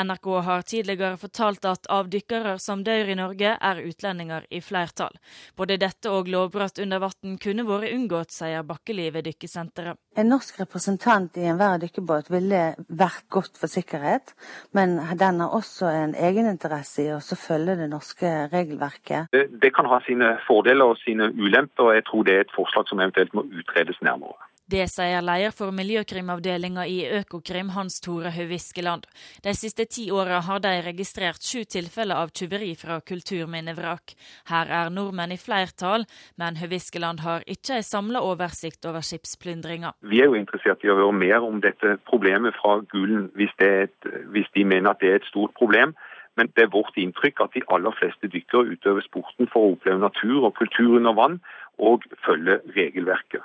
NRK 0.00 0.28
har 0.46 0.62
tidligere 0.64 1.18
fortalt 1.20 1.66
at 1.68 1.88
av 1.92 2.06
dykkere 2.08 2.54
som 2.56 2.80
dør 2.80 3.10
i 3.12 3.16
Norge, 3.18 3.50
er 3.52 3.82
utlendinger 3.84 4.46
i 4.48 4.62
flertall. 4.64 5.12
Både 5.52 5.76
dette 5.76 6.08
og 6.08 6.30
lovbrudd 6.32 6.80
under 6.80 7.02
vann 7.02 7.36
kunne 7.42 7.66
vært 7.68 7.92
unngått, 7.92 8.32
sier 8.32 8.64
Bakkeli 8.64 9.10
ved 9.12 9.26
dykkesenteret. 9.28 10.00
En 10.16 10.32
norsk 10.32 10.62
representant 10.62 11.36
i 11.36 11.44
enhver 11.50 11.82
dykkebåt 11.82 12.30
ville 12.32 12.62
vært 12.88 13.28
godt 13.36 13.60
for 13.60 13.68
sikkerhet, 13.68 14.32
men 14.72 14.96
den 15.20 15.42
har 15.44 15.58
også 15.58 15.90
en 15.92 16.16
egeninteresse 16.16 17.04
i 17.04 17.12
å 17.12 17.20
følge 17.20 17.76
det 17.82 17.90
norske 17.92 18.32
regelverket. 18.54 19.28
Det, 19.36 19.44
det 19.60 19.74
kan 19.76 19.92
ha 19.92 20.00
sine 20.08 20.38
fordeler 20.48 20.94
og 20.94 21.04
sine 21.04 21.28
ulemper, 21.36 21.90
og 21.90 22.00
jeg 22.00 22.08
tror 22.08 22.24
det 22.24 22.38
er 22.38 22.46
et 22.46 22.56
forslag 22.56 22.88
som 22.88 23.04
eventuelt 23.04 23.36
må 23.36 23.44
utredes 23.60 24.00
nærmere. 24.00 24.40
Det 24.72 24.86
sier 24.88 25.20
leder 25.20 25.52
for 25.52 25.68
miljøkrimavdelinga 25.76 26.86
i 26.88 27.02
Økokrim, 27.18 27.74
Hans 27.74 27.98
Tore 28.00 28.30
Høviskeland. 28.32 29.04
De 29.44 29.52
siste 29.52 29.84
ti 29.84 30.06
åra 30.08 30.38
har 30.46 30.62
de 30.64 30.70
registrert 30.86 31.44
sju 31.44 31.66
tilfeller 31.74 32.16
av 32.16 32.32
tyveri 32.32 32.70
fra 32.80 32.96
kulturminnevrak. 33.04 34.14
Her 34.48 34.72
er 34.78 34.94
nordmenn 34.96 35.36
i 35.36 35.38
flertall, 35.42 36.08
men 36.40 36.56
Høviskeland 36.56 37.20
har 37.20 37.44
ikke 37.44 37.82
en 37.82 37.88
samla 37.90 38.24
oversikt 38.24 38.88
over 38.88 39.04
skipsplyndringa. 39.04 39.92
Vi 40.08 40.24
er 40.24 40.32
jo 40.32 40.40
interessert 40.40 40.80
i 40.86 40.88
å 40.88 40.96
høre 41.02 41.20
mer 41.20 41.44
om 41.44 41.60
dette 41.60 41.98
problemet 42.08 42.56
fra 42.56 42.78
Gulen, 42.96 43.28
hvis, 43.36 43.52
et, 43.60 44.12
hvis 44.32 44.48
de 44.56 44.64
mener 44.64 44.94
at 44.94 45.04
det 45.04 45.12
er 45.12 45.20
et 45.20 45.32
stort 45.34 45.52
problem. 45.60 45.92
Men 46.40 46.48
det 46.56 46.64
er 46.64 46.72
vårt 46.72 46.96
inntrykk 46.96 47.44
at 47.44 47.52
de 47.52 47.68
aller 47.68 47.92
fleste 48.00 48.32
dykkere 48.32 48.72
utøver 48.72 49.04
sporten 49.04 49.52
for 49.52 49.66
å 49.66 49.74
oppleve 49.76 50.00
natur 50.00 50.46
og 50.46 50.54
kultur 50.56 50.96
under 50.96 51.12
vann, 51.12 51.42
og 51.76 52.08
følge 52.24 52.62
regelverket. 52.72 53.44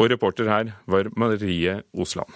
Og 0.00 0.08
reporter 0.08 0.48
her 0.48 0.72
var 0.88 1.10
Marie 1.20 1.82
Osland. 1.92 2.32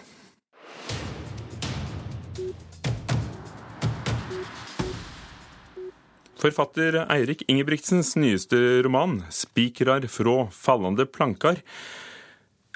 Forfatter 6.45 7.07
Eirik 7.09 7.47
Ingebrigtsens 7.49 8.19
nyeste 8.21 8.83
roman, 8.85 9.23
'Spikrar 9.33 10.05
frå 10.13 10.51
fallande 10.53 11.07
plankar', 11.09 11.63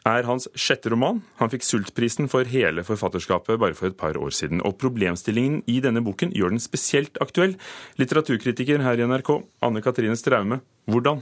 er 0.08 0.24
hans 0.24 0.48
sjette 0.56 0.88
roman. 0.88 1.20
Han 1.36 1.50
fikk 1.52 1.66
Sultprisen 1.66 2.30
for 2.32 2.48
hele 2.48 2.80
forfatterskapet 2.80 3.60
bare 3.60 3.76
for 3.76 3.90
et 3.90 3.98
par 4.00 4.16
år 4.16 4.32
siden. 4.32 4.62
Og 4.64 4.78
problemstillingen 4.80 5.60
i 5.68 5.82
denne 5.84 6.00
boken 6.00 6.32
gjør 6.32 6.54
den 6.54 6.64
spesielt 6.64 7.20
aktuell. 7.20 7.58
Litteraturkritiker 8.00 8.80
her 8.80 8.96
i 8.96 9.04
NRK, 9.04 9.34
Anne 9.60 9.84
Katrine 9.84 10.16
Straume, 10.16 10.62
hvordan? 10.88 11.20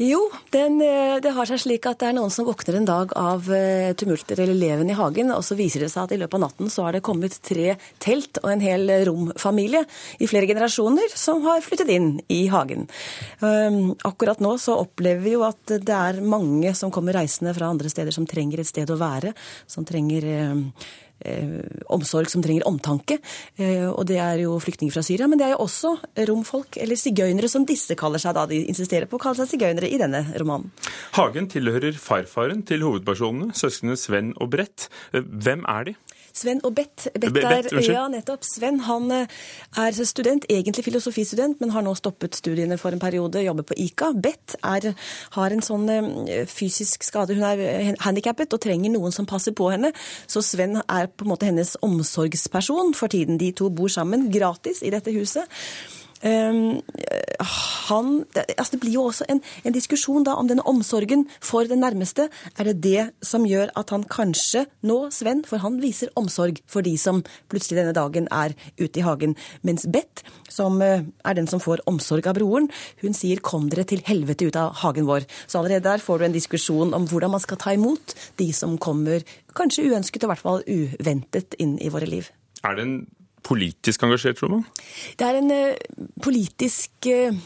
Jo, 0.00 0.20
den, 0.50 0.80
eh, 0.80 1.20
det 1.20 1.32
har 1.36 1.46
seg 1.46 1.60
slik 1.60 1.86
at 1.86 2.00
det 2.00 2.08
er 2.08 2.16
noen 2.16 2.32
som 2.32 2.46
våkner 2.48 2.78
en 2.78 2.88
dag 2.88 3.12
av 3.18 3.50
eh, 3.52 3.92
tumulter 3.98 4.40
eller 4.40 4.56
leven 4.56 4.90
i 4.90 4.96
hagen, 4.96 5.30
og 5.34 5.44
så 5.44 5.56
viser 5.58 5.84
det 5.84 5.90
seg 5.92 6.06
at 6.06 6.14
i 6.16 6.18
løpet 6.20 6.38
av 6.38 6.44
natten 6.46 6.72
så 6.72 6.86
har 6.86 6.96
det 6.96 7.04
kommet 7.04 7.36
tre 7.44 7.76
telt 8.02 8.40
og 8.42 8.50
en 8.54 8.64
hel 8.64 8.88
romfamilie 9.08 9.84
i 10.18 10.30
flere 10.30 10.48
generasjoner 10.50 11.12
som 11.18 11.44
har 11.46 11.62
flyttet 11.64 11.92
inn 11.92 12.10
i 12.32 12.46
hagen. 12.52 12.88
Um, 13.44 13.94
akkurat 14.08 14.40
nå 14.42 14.56
så 14.62 14.78
opplever 14.80 15.22
vi 15.22 15.36
jo 15.36 15.44
at 15.46 15.76
det 15.76 15.94
er 15.98 16.22
mange 16.24 16.74
som 16.78 16.92
kommer 16.94 17.18
reisende 17.20 17.54
fra 17.56 17.70
andre 17.72 17.92
steder 17.92 18.14
som 18.14 18.26
trenger 18.28 18.62
et 18.62 18.72
sted 18.72 18.90
å 18.90 19.00
være, 19.00 19.36
som 19.70 19.86
trenger 19.88 20.28
um, 20.52 20.68
Eh, 20.72 21.11
omsorg 21.92 22.30
som 22.32 22.42
trenger 22.44 22.66
omtanke. 22.68 23.18
Eh, 23.56 23.88
og 23.88 24.06
det 24.08 24.18
er 24.22 24.42
jo 24.44 24.56
flyktninger 24.62 24.94
fra 24.94 25.04
Syria, 25.06 25.28
men 25.30 25.40
det 25.40 25.48
er 25.48 25.54
jo 25.56 25.62
også 25.66 25.94
romfolk, 26.28 26.78
eller 26.82 26.98
sigøynere, 26.98 27.50
som 27.52 27.66
disse 27.68 27.96
kaller 27.98 28.22
seg 28.22 28.36
da. 28.38 28.46
De 28.50 28.62
insisterer 28.66 29.08
på 29.10 29.18
å 29.18 29.22
kalle 29.22 29.40
seg 29.42 29.52
sigøynere 29.54 29.90
i 29.90 30.00
denne 30.00 30.24
romanen. 30.40 30.72
Hagen 31.18 31.48
tilhører 31.52 31.98
farfaren 32.00 32.64
til 32.68 32.84
hovedpersonene, 32.86 33.52
søsknene 33.56 33.98
Sven 34.00 34.34
og 34.38 34.52
Brett. 34.54 34.88
Eh, 35.12 35.22
hvem 35.22 35.66
er 35.70 35.90
de? 35.90 35.96
Sven 36.32 36.62
og 36.66 36.74
Bett. 36.76 37.06
Bett 37.18 37.38
er, 37.42 37.68
ja, 37.86 38.06
nettopp. 38.10 38.44
Sven 38.46 38.80
han 38.86 39.10
eh, 39.14 39.38
er 39.78 39.98
student, 40.08 40.46
egentlig 40.50 40.86
filosofistudent, 40.86 41.60
men 41.62 41.72
har 41.74 41.84
nå 41.84 41.94
stoppet 41.98 42.36
studiene 42.38 42.78
for 42.80 42.94
en 42.94 43.02
periode, 43.02 43.42
jobber 43.44 43.66
på 43.68 43.78
ICA. 43.86 44.12
Bett 44.24 44.56
er, 44.60 44.92
har 45.36 45.54
en 45.54 45.64
sånn 45.64 45.88
eh, 45.92 46.44
fysisk 46.50 47.06
skade. 47.06 47.36
Hun 47.38 47.46
er 47.46 47.96
handikappet 48.04 48.52
og 48.56 48.62
trenger 48.64 48.94
noen 48.94 49.14
som 49.14 49.28
passer 49.28 49.56
på 49.56 49.70
henne. 49.72 49.92
Så 50.26 50.44
Sven 50.44 50.80
er 50.82 51.10
på 51.10 51.26
en 51.26 51.34
måte 51.34 51.48
hennes 51.48 51.76
omsorgsperson 51.84 52.94
for 52.98 53.12
tiden. 53.12 53.40
De 53.40 53.52
to 53.56 53.70
bor 53.72 53.92
sammen 53.92 54.30
gratis 54.32 54.82
i 54.82 54.92
dette 54.94 55.14
huset. 55.14 55.48
Um, 56.22 56.78
han, 57.88 58.10
altså 58.54 58.76
det 58.76 58.80
blir 58.84 58.94
jo 58.94 59.08
også 59.10 59.26
en, 59.32 59.40
en, 59.66 59.74
diskusjon 59.74 60.22
da 60.22 60.36
om 60.38 60.46
denne 60.46 60.62
omsorgen 60.70 61.24
for 61.42 61.66
den 61.66 61.82
nærmeste. 61.82 62.28
Er 62.54 62.68
det 62.70 62.76
det 62.84 63.08
som 63.26 63.46
gjør 63.48 63.72
at 63.78 63.90
han 63.90 64.04
kanskje 64.06 64.64
nå, 64.86 64.98
Sven, 65.10 65.42
for 65.48 65.62
han 65.64 65.80
viser 65.82 66.12
omsorg 66.18 66.60
for 66.70 66.86
de 66.86 66.94
som 67.00 67.24
plutselig 67.50 67.80
denne 67.80 67.96
dagen 67.96 68.28
er 68.30 68.54
ute 68.78 69.02
i 69.02 69.06
hagen. 69.06 69.34
Mens 69.66 69.88
Beth, 69.90 70.22
som 70.50 70.78
uh, 70.78 71.02
er 71.02 71.38
den 71.38 71.50
som 71.50 71.62
får 71.62 71.82
omsorg 71.90 72.28
av 72.30 72.38
broren, 72.38 72.70
hun 73.02 73.18
sier 73.18 73.42
'kom 73.42 73.68
dere 73.72 73.84
til 73.84 74.04
helvete 74.06 74.46
ut 74.46 74.56
av 74.56 74.78
hagen 74.84 75.08
vår'. 75.10 75.26
Så 75.46 75.58
allerede 75.58 75.88
der 75.90 75.98
får 75.98 76.18
du 76.18 76.24
en 76.24 76.38
diskusjon 76.38 76.94
om 76.94 77.08
hvordan 77.08 77.34
man 77.34 77.40
skal 77.40 77.58
ta 77.58 77.72
imot 77.74 78.14
de 78.38 78.52
som 78.52 78.78
kommer 78.78 79.24
kanskje 79.54 79.90
uønsket 79.90 80.22
og 80.22 80.28
i 80.28 80.32
hvert 80.32 80.46
fall 80.46 80.62
uventet 80.66 81.58
inn 81.58 81.78
i 81.82 81.90
våre 81.90 82.06
liv. 82.06 82.30
Er 82.62 82.76
det 82.76 82.86
en 82.86 83.06
politisk 83.44 84.04
engasjert 84.06 84.42
roman? 84.42 84.64
Det 85.18 85.26
er 85.26 85.40
en 85.40 85.52
uh, 85.52 86.06
politisk 86.22 87.10
uh, 87.10 87.36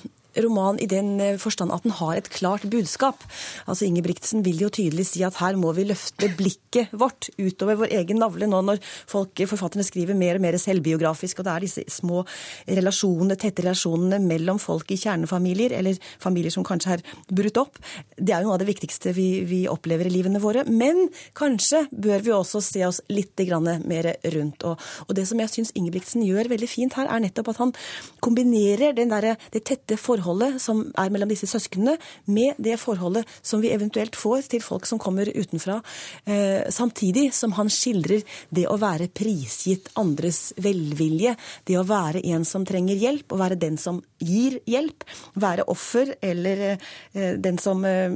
roman 0.43 0.79
i 0.83 0.89
den 0.91 1.17
eh, 1.21 1.39
forstand 1.41 1.75
at 1.75 1.85
den 1.87 1.95
har 1.99 2.17
et 2.19 2.31
klart 2.33 2.67
budskap. 2.71 3.23
Altså 3.67 3.87
Ingebrigtsen 3.87 4.45
vil 4.47 4.61
jo 4.65 4.71
tydelig 4.73 5.09
si 5.11 5.25
at 5.27 5.39
her 5.41 5.59
må 5.61 5.73
vi 5.77 5.87
løfte 5.89 6.31
blikket 6.37 6.93
vårt 6.97 7.31
utover 7.39 7.81
vår 7.83 7.95
egen 8.01 8.21
navle 8.23 8.49
nå 8.51 8.63
når 8.67 8.83
folk, 8.83 9.43
forfatterne 9.49 9.87
skriver 9.87 10.19
mer 10.19 10.39
og 10.39 10.45
mer 10.45 10.59
selvbiografisk, 10.61 11.41
og 11.41 11.49
det 11.49 11.55
er 11.55 11.67
disse 11.67 11.85
små 11.93 12.23
relasjonene, 12.69 13.39
tette 13.41 13.65
relasjonene 13.65 14.21
mellom 14.23 14.61
folk 14.63 14.91
i 14.93 15.01
kjernefamilier, 15.01 15.77
eller 15.79 16.01
familier 16.23 16.55
som 16.55 16.67
kanskje 16.67 16.97
er 16.97 17.05
brutt 17.29 17.61
opp. 17.61 17.81
Det 18.17 18.35
er 18.35 18.43
jo 18.43 18.51
noe 18.51 18.57
av 18.59 18.63
det 18.63 18.71
viktigste 18.71 19.15
vi, 19.17 19.29
vi 19.49 19.63
opplever 19.71 20.09
i 20.09 20.15
livene 20.15 20.43
våre. 20.43 20.65
Men 20.69 21.07
kanskje 21.37 21.87
bør 21.91 22.25
vi 22.25 22.35
også 22.35 22.63
se 22.65 22.85
oss 22.87 23.03
litt 23.13 23.35
mer 23.87 24.09
rundt. 24.35 24.65
Og, 24.65 24.81
og 25.07 25.15
det 25.17 25.27
som 25.29 25.41
jeg 25.41 25.53
syns 25.53 25.73
Ingebrigtsen 25.77 26.25
gjør 26.25 26.51
veldig 26.53 26.69
fint 26.71 26.97
her, 26.97 27.09
er 27.11 27.23
nettopp 27.23 27.53
at 27.53 27.61
han 27.63 27.75
kombinerer 28.25 28.97
der, 28.97 29.37
det 29.53 29.65
tette 29.69 29.99
forholdet 30.01 30.26
forholdet 30.27 30.61
som 30.63 30.83
er 30.99 31.13
mellom 31.13 31.31
disse 31.31 31.49
søsknene, 31.49 31.97
med 32.27 32.59
det 32.59 32.79
forholdet 32.81 33.27
som 33.43 33.63
vi 33.63 33.73
eventuelt 33.75 34.17
får 34.17 34.51
til 34.51 34.63
folk 34.65 34.87
som 34.87 34.99
kommer 34.99 35.29
utenfra. 35.29 35.81
Eh, 36.25 36.67
samtidig 36.71 37.33
som 37.35 37.55
han 37.57 37.71
skildrer 37.71 38.25
det 38.51 38.67
å 38.69 38.79
være 38.81 39.09
prisgitt 39.09 39.91
andres 39.97 40.53
velvilje, 40.57 41.37
det 41.67 41.79
å 41.79 41.87
være 41.87 42.25
en 42.33 42.45
som 42.45 42.67
trenger 42.67 42.97
hjelp, 42.97 43.33
og 43.33 43.43
være 43.43 43.61
den 43.61 43.79
som 43.79 44.03
gir 44.19 44.59
hjelp. 44.67 45.05
Være 45.37 45.67
offer 45.71 46.15
eller 46.25 46.65
eh, 46.67 47.37
den 47.39 47.61
som 47.63 47.85
eh, 47.85 48.11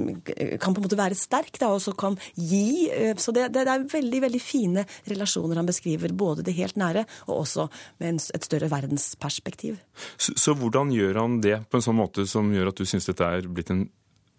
kan 0.60 0.74
på 0.74 0.80
en 0.80 0.86
måte 0.86 0.98
være 0.98 1.18
sterk 1.18 1.60
da, 1.60 1.72
og 1.74 1.82
som 1.84 1.96
kan 1.98 2.18
gi. 2.34 2.88
Så 3.20 3.32
det, 3.36 3.50
det, 3.54 3.66
er 3.68 3.86
veldig 3.90 4.22
veldig 4.24 4.40
fine 4.42 4.84
relasjoner 5.08 5.60
han 5.60 5.68
beskriver, 5.68 6.12
både 6.12 6.44
det 6.46 6.56
helt 6.56 6.78
nære 6.80 7.04
og 7.28 7.42
også 7.42 7.68
med 8.00 8.20
et 8.34 8.46
større 8.46 8.70
verdensperspektiv. 8.72 9.78
Så, 10.16 10.34
så 10.40 10.54
hvordan 10.56 10.92
gjør 10.94 11.20
han 11.22 11.38
det 11.44 11.58
på 11.70 11.78
en 11.78 11.84
sånn 11.84 11.99
måte 12.00 12.26
som 12.28 12.52
gjør 12.54 12.72
at 12.72 12.80
du 12.80 12.88
syns 12.88 13.08
dette 13.10 13.26
er 13.26 13.48
blitt 13.48 13.72
en 13.74 13.86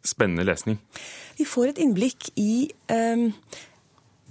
spennende 0.06 0.45
lesning? 0.47 0.80
Vi 1.38 1.45
får 1.47 1.71
et 1.71 1.84
innblikk 1.84 2.32
i 2.39 2.71
um, 2.89 3.30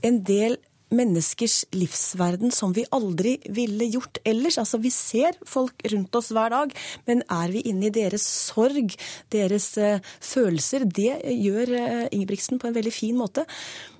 en 0.06 0.18
del 0.26 0.58
menneskers 0.90 1.62
livsverden 1.74 2.50
som 2.54 2.72
vi 2.74 2.84
aldri 2.94 3.36
ville 3.54 3.86
gjort 3.92 4.18
ellers. 4.26 4.58
Altså, 4.58 4.80
Vi 4.82 4.90
ser 4.90 5.38
folk 5.46 5.84
rundt 5.92 6.14
oss 6.18 6.32
hver 6.34 6.50
dag, 6.50 6.74
men 7.06 7.22
er 7.30 7.52
vi 7.54 7.62
inne 7.70 7.86
i 7.88 7.94
deres 7.94 8.26
sorg, 8.26 8.96
deres 9.30 9.70
uh, 9.78 10.02
følelser? 10.20 10.84
Det 10.84 11.20
gjør 11.30 11.74
uh, 11.76 12.06
Ingebrigtsen 12.10 12.58
på 12.58 12.68
en 12.68 12.74
veldig 12.74 12.94
fin 12.94 13.16
måte. 13.16 13.46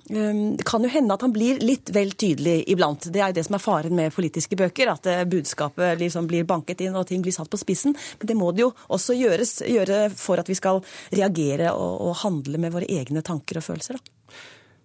Um, 0.09 0.57
det 0.57 0.65
kan 0.67 0.83
jo 0.83 0.89
hende 0.91 1.15
at 1.15 1.25
han 1.25 1.33
blir 1.35 1.61
litt 1.63 1.91
vel 1.93 2.13
tydelig 2.13 2.61
iblant. 2.71 3.09
Det 3.13 3.21
er 3.21 3.31
jo 3.31 3.37
det 3.39 3.45
som 3.47 3.57
er 3.57 3.63
faren 3.63 3.95
med 3.97 4.15
politiske 4.15 4.57
bøker, 4.59 4.93
at 4.93 5.09
uh, 5.11 5.23
budskapet 5.29 5.99
liksom 6.01 6.29
blir 6.29 6.47
banket 6.49 6.81
inn 6.85 6.97
og 6.97 7.05
ting 7.09 7.23
blir 7.23 7.35
satt 7.35 7.51
på 7.51 7.59
spissen. 7.61 7.95
Men 8.19 8.31
det 8.31 8.39
må 8.39 8.51
det 8.55 8.65
jo 8.65 8.71
også 8.91 9.17
gjøres, 9.17 9.59
gjøre 9.67 10.07
for 10.15 10.41
at 10.41 10.49
vi 10.49 10.57
skal 10.57 10.81
reagere 11.13 11.75
og, 11.75 12.01
og 12.07 12.17
handle 12.25 12.61
med 12.61 12.73
våre 12.73 12.89
egne 12.89 13.23
tanker 13.25 13.61
og 13.61 13.67
følelser. 13.69 13.99
da. 13.99 14.17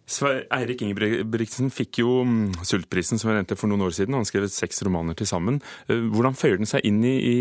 Eirik 0.06 0.84
Ingebrigtsen 0.86 1.72
fikk 1.74 1.98
jo 2.04 2.20
mm, 2.22 2.62
Sultprisen 2.62 3.18
som 3.18 3.32
jeg 3.32 3.40
nevnte 3.40 3.56
for 3.58 3.70
noen 3.70 3.88
år 3.88 3.94
siden. 3.96 4.14
Han 4.14 4.28
skrev 4.28 4.46
seks 4.52 4.84
romaner 4.86 5.18
til 5.18 5.26
sammen. 5.26 5.58
Eh, 5.90 5.98
hvordan 6.12 6.38
føyer 6.38 6.60
den 6.60 6.70
seg 6.70 6.86
inn 6.86 7.02
i, 7.02 7.16
i 7.18 7.36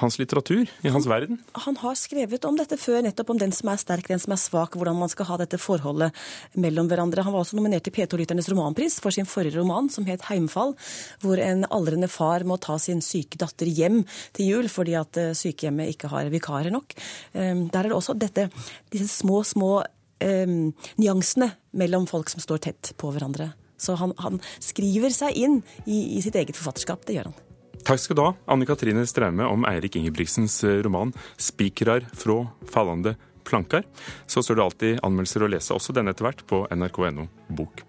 hans 0.00 0.18
litteratur, 0.20 0.70
i 0.82 0.90
hans 0.92 1.06
verden? 1.06 1.38
Han 1.66 1.76
har 1.82 1.96
skrevet 1.98 2.44
om 2.48 2.56
dette 2.56 2.78
før, 2.80 3.02
nettopp 3.04 3.32
om 3.34 3.40
den 3.40 3.52
som 3.52 3.70
er 3.72 3.80
sterk, 3.80 4.08
den 4.08 4.22
som 4.22 4.34
er 4.34 4.40
svak, 4.40 4.76
hvordan 4.78 4.98
man 4.98 5.12
skal 5.12 5.28
ha 5.28 5.38
dette 5.42 5.60
forholdet 5.60 6.12
mellom 6.58 6.88
hverandre. 6.90 7.24
Han 7.26 7.34
var 7.34 7.44
også 7.44 7.58
nominert 7.58 7.84
til 7.86 7.94
P2-lytternes 7.96 8.48
romanpris 8.52 8.98
for 9.04 9.14
sin 9.14 9.28
forrige 9.28 9.58
roman, 9.60 9.90
som 9.92 10.06
het 10.08 10.24
'Heimfall', 10.28 10.76
hvor 11.20 11.38
en 11.38 11.64
aldrende 11.70 12.08
far 12.08 12.44
må 12.44 12.56
ta 12.60 12.78
sin 12.78 13.00
syke 13.00 13.38
datter 13.38 13.66
hjem 13.66 14.04
til 14.32 14.46
jul 14.46 14.68
fordi 14.68 14.94
at 14.94 15.16
eh, 15.16 15.34
sykehjemmet 15.34 15.94
ikke 15.94 16.08
har 16.08 16.30
vikarer 16.30 16.70
nok. 16.70 16.94
Eh, 17.34 17.54
der 17.54 17.78
er 17.84 17.88
det 17.88 17.98
også 17.98 18.18
dette, 18.18 18.50
disse 18.90 19.08
små, 19.08 19.42
små 19.44 19.82
um, 20.22 20.72
nyansene 21.00 21.52
mellom 21.70 22.06
folk 22.06 22.30
som 22.32 22.40
står 22.40 22.62
tett 22.68 22.92
på 22.96 23.12
hverandre. 23.12 23.52
Så 23.82 23.96
han, 23.98 24.14
han 24.22 24.38
skriver 24.62 25.10
seg 25.14 25.38
inn 25.38 25.62
i, 25.86 26.16
i, 26.16 26.20
sitt 26.22 26.36
eget 26.38 26.58
forfatterskap. 26.58 27.06
Det 27.06 27.18
gjør 27.18 27.32
han. 27.32 27.40
Takk 27.82 27.98
skal 27.98 28.16
du 28.16 28.22
ha, 28.22 28.32
Anne 28.46 28.66
Katrine 28.68 29.02
Straume, 29.10 29.46
om 29.50 29.64
Eirik 29.66 29.96
Ingebrigtsens 29.98 30.60
eh, 30.64 30.82
roman 30.86 31.10
'Spikrar 31.36 32.06
frå 32.14 32.44
fallande 32.70 33.16
plankar'. 33.44 33.84
Så 34.26 34.42
står 34.42 34.56
det 34.56 34.64
alltid 34.64 35.00
anmeldelser 35.02 35.42
å 35.42 35.50
lese, 35.50 35.74
også 35.74 35.94
denne 35.96 36.14
etter 36.14 36.28
hvert, 36.28 36.44
på 36.46 36.62
nrk.no 36.70 37.26
bok. 37.50 37.82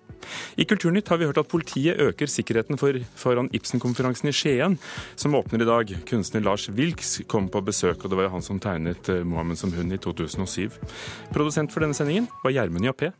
I 0.56 0.66
Kulturnytt 0.66 1.10
har 1.12 1.20
vi 1.20 1.28
hørt 1.28 1.38
at 1.38 1.50
politiet 1.52 2.00
øker 2.00 2.32
sikkerheten 2.32 2.80
for, 2.80 2.98
foran 3.20 3.52
Ibsen-konferansen 3.54 4.32
i 4.32 4.34
Skien, 4.34 4.80
som 5.20 5.36
åpner 5.38 5.62
i 5.62 5.68
dag. 5.70 5.94
Kunstner 6.10 6.42
Lars 6.42 6.70
Wilks 6.70 7.20
kom 7.28 7.52
på 7.52 7.62
besøk, 7.62 8.02
og 8.04 8.10
det 8.10 8.18
var 8.18 8.30
jo 8.30 8.34
han 8.38 8.46
som 8.46 8.62
tegnet 8.64 9.14
eh, 9.14 9.22
Mohammed 9.28 9.62
som 9.62 9.76
hund 9.76 9.94
i 9.94 10.02
2007. 10.02 10.80
Produsent 11.36 11.76
for 11.76 11.86
denne 11.86 11.98
sendingen 11.98 12.32
var 12.42 12.56
Gjermund 12.56 12.90
Jappé. 12.90 13.14